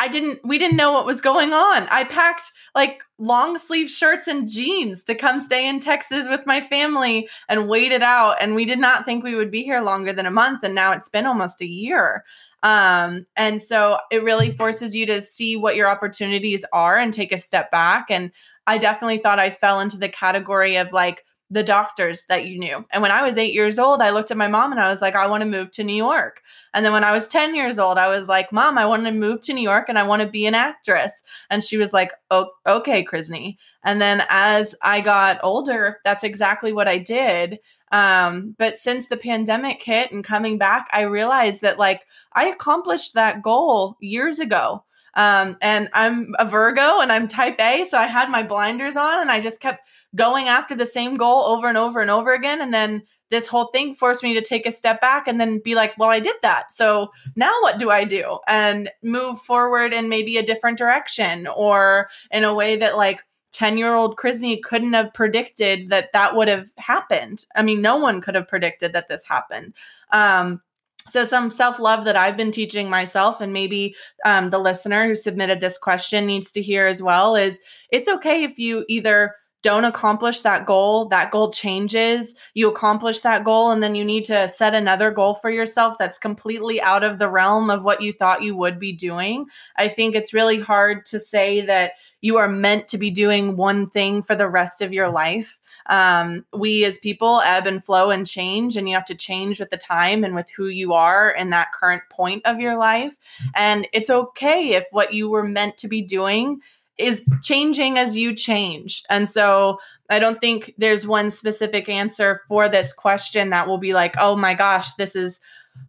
I 0.00 0.08
didn't 0.08 0.40
we 0.44 0.58
didn't 0.58 0.76
know 0.76 0.92
what 0.92 1.06
was 1.06 1.20
going 1.20 1.52
on. 1.52 1.86
I 1.88 2.04
packed 2.04 2.52
like 2.74 3.02
long 3.18 3.58
sleeve 3.58 3.88
shirts 3.88 4.26
and 4.26 4.48
jeans 4.48 5.04
to 5.04 5.14
come 5.14 5.40
stay 5.40 5.68
in 5.68 5.80
Texas 5.80 6.28
with 6.28 6.46
my 6.46 6.60
family 6.60 7.28
and 7.48 7.68
wait 7.68 7.92
it 7.92 8.02
out 8.02 8.36
and 8.40 8.54
we 8.54 8.64
did 8.64 8.80
not 8.80 9.04
think 9.04 9.22
we 9.22 9.34
would 9.34 9.50
be 9.50 9.62
here 9.62 9.80
longer 9.80 10.12
than 10.12 10.26
a 10.26 10.30
month 10.30 10.64
and 10.64 10.74
now 10.74 10.92
it's 10.92 11.08
been 11.08 11.26
almost 11.26 11.60
a 11.62 11.66
year. 11.66 12.24
Um, 12.62 13.26
and 13.36 13.60
so 13.60 13.98
it 14.10 14.22
really 14.22 14.50
forces 14.50 14.96
you 14.96 15.06
to 15.06 15.20
see 15.20 15.54
what 15.54 15.76
your 15.76 15.88
opportunities 15.88 16.64
are 16.72 16.98
and 16.98 17.12
take 17.12 17.30
a 17.30 17.38
step 17.38 17.70
back 17.70 18.10
and 18.10 18.32
I 18.66 18.78
definitely 18.78 19.18
thought 19.18 19.38
I 19.38 19.50
fell 19.50 19.80
into 19.80 19.98
the 19.98 20.08
category 20.08 20.76
of 20.76 20.92
like 20.92 21.24
the 21.50 21.62
doctors 21.62 22.24
that 22.26 22.46
you 22.46 22.58
knew. 22.58 22.84
And 22.90 23.02
when 23.02 23.10
I 23.12 23.22
was 23.22 23.38
eight 23.38 23.52
years 23.52 23.78
old, 23.78 24.00
I 24.00 24.10
looked 24.10 24.30
at 24.30 24.36
my 24.36 24.48
mom 24.48 24.72
and 24.72 24.80
I 24.80 24.90
was 24.90 25.02
like, 25.02 25.14
I 25.14 25.26
want 25.26 25.42
to 25.42 25.48
move 25.48 25.70
to 25.72 25.84
New 25.84 25.94
York. 25.94 26.42
And 26.72 26.84
then 26.84 26.92
when 26.92 27.04
I 27.04 27.12
was 27.12 27.28
10 27.28 27.54
years 27.54 27.78
old, 27.78 27.98
I 27.98 28.08
was 28.08 28.28
like, 28.28 28.52
Mom, 28.52 28.78
I 28.78 28.86
want 28.86 29.04
to 29.04 29.12
move 29.12 29.40
to 29.42 29.52
New 29.52 29.62
York 29.62 29.88
and 29.88 29.98
I 29.98 30.02
want 30.02 30.22
to 30.22 30.28
be 30.28 30.46
an 30.46 30.54
actress. 30.54 31.22
And 31.50 31.62
she 31.62 31.76
was 31.76 31.92
like, 31.92 32.12
Oh, 32.30 32.50
okay, 32.66 33.04
Krisney. 33.04 33.56
And 33.84 34.00
then 34.00 34.24
as 34.30 34.74
I 34.82 35.00
got 35.00 35.38
older, 35.42 36.00
that's 36.04 36.24
exactly 36.24 36.72
what 36.72 36.88
I 36.88 36.98
did. 36.98 37.58
Um, 37.92 38.56
but 38.58 38.76
since 38.78 39.08
the 39.08 39.16
pandemic 39.16 39.80
hit 39.80 40.10
and 40.10 40.24
coming 40.24 40.58
back, 40.58 40.88
I 40.92 41.02
realized 41.02 41.60
that 41.60 41.78
like 41.78 42.06
I 42.32 42.46
accomplished 42.46 43.14
that 43.14 43.42
goal 43.42 43.96
years 44.00 44.40
ago. 44.40 44.84
Um, 45.14 45.56
and 45.62 45.88
I'm 45.92 46.34
a 46.40 46.44
Virgo 46.44 46.98
and 47.00 47.12
I'm 47.12 47.28
type 47.28 47.60
A. 47.60 47.84
So 47.84 47.96
I 47.96 48.06
had 48.06 48.30
my 48.30 48.42
blinders 48.42 48.96
on 48.96 49.20
and 49.20 49.30
I 49.30 49.40
just 49.40 49.60
kept 49.60 49.86
going 50.14 50.48
after 50.48 50.74
the 50.74 50.86
same 50.86 51.16
goal 51.16 51.44
over 51.44 51.68
and 51.68 51.78
over 51.78 52.00
and 52.00 52.10
over 52.10 52.32
again. 52.32 52.60
And 52.60 52.72
then 52.72 53.02
this 53.30 53.46
whole 53.46 53.66
thing 53.66 53.94
forced 53.94 54.22
me 54.22 54.34
to 54.34 54.42
take 54.42 54.66
a 54.66 54.72
step 54.72 55.00
back 55.00 55.26
and 55.26 55.40
then 55.40 55.60
be 55.64 55.74
like, 55.74 55.94
well, 55.98 56.10
I 56.10 56.20
did 56.20 56.36
that. 56.42 56.70
So 56.70 57.10
now 57.36 57.52
what 57.62 57.78
do 57.78 57.90
I 57.90 58.04
do? 58.04 58.38
And 58.46 58.90
move 59.02 59.40
forward 59.40 59.92
in 59.92 60.08
maybe 60.08 60.36
a 60.36 60.46
different 60.46 60.78
direction 60.78 61.46
or 61.48 62.08
in 62.30 62.44
a 62.44 62.54
way 62.54 62.76
that 62.76 62.96
like 62.96 63.22
10 63.52 63.78
year 63.78 63.94
old 63.94 64.16
Krisney 64.16 64.60
couldn't 64.62 64.92
have 64.92 65.14
predicted 65.14 65.88
that 65.88 66.12
that 66.12 66.36
would 66.36 66.48
have 66.48 66.68
happened. 66.76 67.44
I 67.56 67.62
mean, 67.62 67.80
no 67.80 67.96
one 67.96 68.20
could 68.20 68.34
have 68.34 68.48
predicted 68.48 68.92
that 68.92 69.08
this 69.08 69.26
happened. 69.26 69.74
Um, 70.12 70.60
so, 71.06 71.22
some 71.24 71.50
self 71.50 71.78
love 71.78 72.06
that 72.06 72.16
I've 72.16 72.36
been 72.36 72.50
teaching 72.50 72.88
myself, 72.88 73.42
and 73.42 73.52
maybe 73.52 73.94
um, 74.24 74.48
the 74.48 74.58
listener 74.58 75.06
who 75.06 75.14
submitted 75.14 75.60
this 75.60 75.76
question 75.76 76.24
needs 76.24 76.50
to 76.52 76.62
hear 76.62 76.86
as 76.86 77.02
well, 77.02 77.36
is 77.36 77.60
it's 77.90 78.08
okay 78.08 78.42
if 78.42 78.58
you 78.58 78.86
either 78.88 79.34
don't 79.64 79.86
accomplish 79.86 80.42
that 80.42 80.66
goal, 80.66 81.06
that 81.06 81.30
goal 81.30 81.50
changes. 81.50 82.36
You 82.52 82.68
accomplish 82.68 83.22
that 83.22 83.44
goal, 83.44 83.70
and 83.70 83.82
then 83.82 83.94
you 83.94 84.04
need 84.04 84.26
to 84.26 84.46
set 84.46 84.74
another 84.74 85.10
goal 85.10 85.36
for 85.36 85.50
yourself 85.50 85.96
that's 85.98 86.18
completely 86.18 86.82
out 86.82 87.02
of 87.02 87.18
the 87.18 87.30
realm 87.30 87.70
of 87.70 87.82
what 87.82 88.02
you 88.02 88.12
thought 88.12 88.42
you 88.42 88.54
would 88.54 88.78
be 88.78 88.92
doing. 88.92 89.46
I 89.76 89.88
think 89.88 90.14
it's 90.14 90.34
really 90.34 90.60
hard 90.60 91.06
to 91.06 91.18
say 91.18 91.62
that 91.62 91.92
you 92.20 92.36
are 92.36 92.48
meant 92.48 92.88
to 92.88 92.98
be 92.98 93.10
doing 93.10 93.56
one 93.56 93.88
thing 93.88 94.22
for 94.22 94.36
the 94.36 94.48
rest 94.48 94.82
of 94.82 94.92
your 94.92 95.08
life. 95.08 95.58
Um, 95.86 96.44
we 96.54 96.84
as 96.84 96.98
people 96.98 97.40
ebb 97.40 97.66
and 97.66 97.82
flow 97.82 98.10
and 98.10 98.26
change, 98.26 98.76
and 98.76 98.86
you 98.86 98.94
have 98.94 99.04
to 99.06 99.14
change 99.14 99.60
with 99.60 99.70
the 99.70 99.78
time 99.78 100.24
and 100.24 100.34
with 100.34 100.50
who 100.50 100.66
you 100.66 100.92
are 100.92 101.30
in 101.30 101.50
that 101.50 101.72
current 101.72 102.02
point 102.10 102.42
of 102.44 102.60
your 102.60 102.76
life. 102.76 103.16
And 103.54 103.88
it's 103.94 104.10
okay 104.10 104.74
if 104.74 104.84
what 104.90 105.14
you 105.14 105.30
were 105.30 105.42
meant 105.42 105.78
to 105.78 105.88
be 105.88 106.02
doing 106.02 106.60
is 106.98 107.28
changing 107.42 107.98
as 107.98 108.16
you 108.16 108.34
change. 108.34 109.02
And 109.10 109.28
so 109.28 109.78
I 110.10 110.18
don't 110.18 110.40
think 110.40 110.74
there's 110.78 111.06
one 111.06 111.30
specific 111.30 111.88
answer 111.88 112.42
for 112.48 112.68
this 112.68 112.92
question 112.92 113.50
that 113.50 113.66
will 113.66 113.78
be 113.78 113.94
like, 113.94 114.14
oh 114.18 114.36
my 114.36 114.54
gosh, 114.54 114.94
this 114.94 115.16
is 115.16 115.40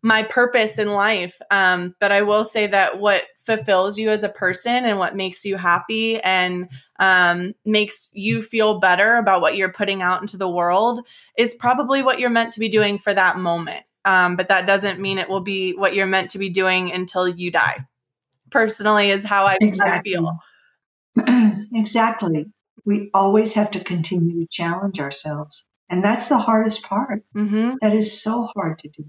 my 0.02 0.24
purpose 0.24 0.80
in 0.80 0.90
life. 0.90 1.40
Um, 1.52 1.96
but 2.00 2.12
I 2.12 2.22
will 2.24 2.44
say 2.44 2.68
that 2.68 3.00
what 3.00 3.24
fulfills 3.40 4.00
you 4.00 4.10
as 4.10 4.24
a 4.24 4.30
person 4.30 4.86
and 4.86 4.98
what 4.98 5.16
makes 5.16 5.46
you 5.46 5.58
happy 5.58 6.20
and 6.22 6.68
um, 7.00 7.54
makes 7.66 8.10
you 8.14 8.42
feel 8.42 8.80
better 8.80 9.18
about 9.18 9.42
what 9.42 9.56
you're 9.56 9.72
putting 9.72 10.02
out 10.02 10.22
into 10.22 10.38
the 10.38 10.50
world 10.50 11.06
is 11.38 11.54
probably 11.54 12.02
what 12.02 12.20
you're 12.20 12.30
meant 12.30 12.54
to 12.54 12.60
be 12.60 12.70
doing 12.70 12.98
for 12.98 13.14
that 13.14 13.38
moment. 13.38 13.84
Um, 14.06 14.36
but 14.36 14.48
that 14.48 14.66
doesn't 14.66 15.00
mean 15.00 15.18
it 15.18 15.30
will 15.30 15.42
be 15.42 15.74
what 15.74 15.94
you're 15.94 16.06
meant 16.06 16.32
to 16.32 16.40
be 16.40 16.50
doing 16.50 16.92
until 16.92 17.28
you 17.28 17.52
die. 17.52 17.86
Personally, 18.52 19.10
is 19.10 19.24
how 19.24 19.46
I, 19.46 19.58
exactly. 19.60 20.16
I 20.16 20.18
feel. 20.18 20.40
exactly. 21.74 22.46
We 22.86 23.10
always 23.14 23.54
have 23.54 23.72
to 23.72 23.84
continue 23.84 24.42
to 24.42 24.48
challenge 24.52 25.00
ourselves. 25.00 25.64
And 25.90 26.04
that's 26.04 26.28
the 26.28 26.38
hardest 26.38 26.84
part. 26.84 27.24
Mm-hmm. 27.36 27.76
That 27.82 27.96
is 27.96 28.22
so 28.22 28.50
hard 28.56 28.80
to 28.80 28.90
do. 28.90 29.06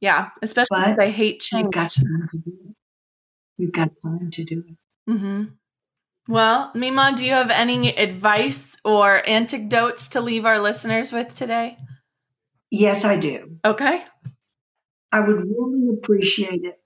Yeah, 0.00 0.30
especially 0.42 0.80
because 0.80 0.98
I 0.98 1.10
hate 1.10 1.40
change. 1.40 1.64
You've 1.64 1.72
got 1.72 1.92
time 1.92 2.28
to 2.32 2.38
do 2.38 2.52
it. 2.68 2.76
You've 3.58 3.72
got 3.72 3.90
time 4.02 4.30
to 4.30 4.44
do 4.44 4.64
it. 4.66 5.10
Mm-hmm. 5.10 5.44
Well, 6.28 6.70
Mima, 6.74 7.12
do 7.16 7.26
you 7.26 7.32
have 7.32 7.50
any 7.50 7.94
advice 7.96 8.78
or 8.84 9.20
anecdotes 9.28 10.10
to 10.10 10.20
leave 10.20 10.46
our 10.46 10.58
listeners 10.58 11.12
with 11.12 11.34
today? 11.34 11.76
Yes, 12.70 13.04
I 13.04 13.16
do. 13.16 13.56
Okay. 13.64 14.04
I 15.12 15.20
would 15.20 15.44
really 15.44 15.88
appreciate 15.98 16.64
it 16.64 16.80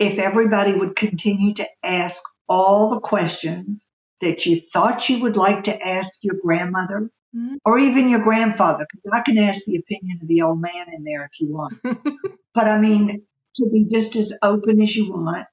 if 0.00 0.18
everybody 0.18 0.74
would 0.74 0.96
continue 0.96 1.54
to 1.54 1.68
ask 1.84 2.20
all 2.48 2.90
the 2.90 3.00
questions 3.00 3.84
that 4.20 4.46
you 4.46 4.60
thought 4.72 5.08
you 5.08 5.20
would 5.20 5.36
like 5.36 5.64
to 5.64 5.86
ask 5.86 6.10
your 6.22 6.36
grandmother 6.42 7.10
mm-hmm. 7.34 7.56
or 7.64 7.78
even 7.78 8.08
your 8.08 8.20
grandfather, 8.20 8.86
because 8.90 9.10
I 9.12 9.22
can 9.22 9.38
ask 9.38 9.64
the 9.64 9.76
opinion 9.76 10.18
of 10.22 10.28
the 10.28 10.42
old 10.42 10.60
man 10.60 10.86
in 10.94 11.04
there 11.04 11.24
if 11.24 11.40
you 11.40 11.52
want. 11.52 11.74
but 12.54 12.66
I 12.66 12.78
mean, 12.78 13.22
to 13.56 13.70
be 13.70 13.86
just 13.90 14.16
as 14.16 14.32
open 14.42 14.82
as 14.82 14.94
you 14.94 15.12
want. 15.12 15.46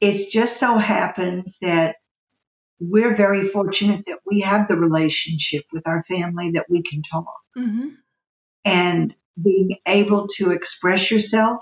It 0.00 0.30
just 0.30 0.60
so 0.60 0.78
happens 0.78 1.56
that 1.60 1.96
we're 2.80 3.16
very 3.16 3.48
fortunate 3.48 4.04
that 4.06 4.20
we 4.24 4.40
have 4.40 4.68
the 4.68 4.76
relationship 4.76 5.64
with 5.72 5.86
our 5.86 6.04
family 6.04 6.52
that 6.54 6.66
we 6.68 6.82
can 6.82 7.02
talk. 7.02 7.34
Mm-hmm. 7.56 7.88
And 8.64 9.14
being 9.42 9.76
able 9.86 10.28
to 10.36 10.52
express 10.52 11.10
yourself 11.10 11.58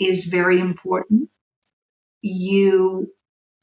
is 0.00 0.24
very 0.24 0.60
important. 0.60 1.28
You 2.22 3.12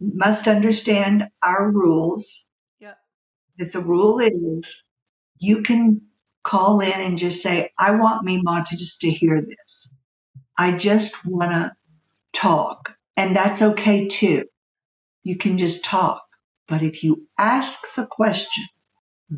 must 0.01 0.47
understand 0.47 1.25
our 1.43 1.69
rules. 1.71 2.45
Yep. 2.79 2.97
That 3.59 3.73
the 3.73 3.81
rule 3.81 4.19
is 4.19 4.83
you 5.39 5.63
can 5.63 6.01
call 6.45 6.81
in 6.81 6.91
and 6.91 7.17
just 7.17 7.41
say, 7.43 7.71
I 7.79 7.91
want 7.91 8.25
Mima 8.25 8.65
to 8.69 8.77
just 8.77 9.01
to 9.01 9.11
hear 9.11 9.41
this. 9.41 9.91
I 10.57 10.73
just 10.77 11.13
want 11.25 11.51
to 11.51 11.73
talk. 12.33 12.91
And 13.17 13.35
that's 13.35 13.61
okay 13.61 14.07
too. 14.07 14.45
you 15.23 15.37
can 15.37 15.59
just 15.59 15.85
talk. 15.85 16.23
But 16.67 16.83
if 16.83 17.03
you 17.03 17.27
ask 17.39 17.79
the 17.97 18.07
question, 18.07 18.65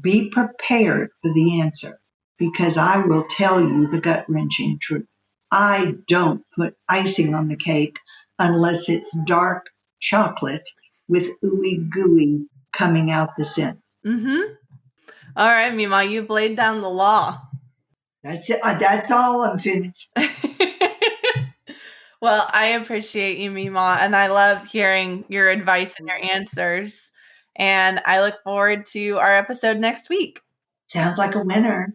be 0.01 0.29
prepared 0.31 1.11
for 1.21 1.33
the 1.33 1.61
answer 1.61 1.99
because 2.39 2.77
I 2.77 2.99
will 2.99 3.25
tell 3.29 3.61
you 3.61 3.89
the 3.89 4.01
gut 4.01 4.25
wrenching 4.29 4.79
truth. 4.81 5.07
I 5.51 5.95
don't 6.07 6.43
put 6.57 6.75
icing 6.89 7.35
on 7.35 7.47
the 7.49 7.57
cake 7.57 7.97
unless 8.39 8.89
it's 8.89 9.15
dark 9.25 9.67
chocolate 9.99 10.67
with 11.07 11.27
ooey 11.41 11.89
gooey 11.89 12.45
coming 12.73 13.11
out 13.11 13.29
the 13.37 13.45
center. 13.45 13.77
Mm-hmm. 14.05 14.53
All 15.35 15.47
right, 15.47 15.73
Mima, 15.73 16.03
you've 16.03 16.29
laid 16.29 16.55
down 16.55 16.81
the 16.81 16.89
law. 16.89 17.41
That's 18.23 18.49
it. 18.49 18.59
Uh, 18.63 18.77
that's 18.77 19.11
all. 19.11 19.43
I'm 19.43 19.59
finished. 19.59 20.09
well, 22.21 22.49
I 22.51 22.67
appreciate 22.79 23.37
you, 23.37 23.51
Mima, 23.51 23.99
and 24.01 24.15
I 24.15 24.27
love 24.27 24.65
hearing 24.65 25.25
your 25.29 25.49
advice 25.49 25.99
and 25.99 26.07
your 26.07 26.17
answers. 26.17 27.13
And 27.55 28.01
I 28.05 28.21
look 28.21 28.35
forward 28.43 28.85
to 28.87 29.17
our 29.17 29.35
episode 29.35 29.77
next 29.77 30.09
week. 30.09 30.39
Sounds 30.87 31.17
like 31.17 31.35
a 31.35 31.39
winner. 31.39 31.93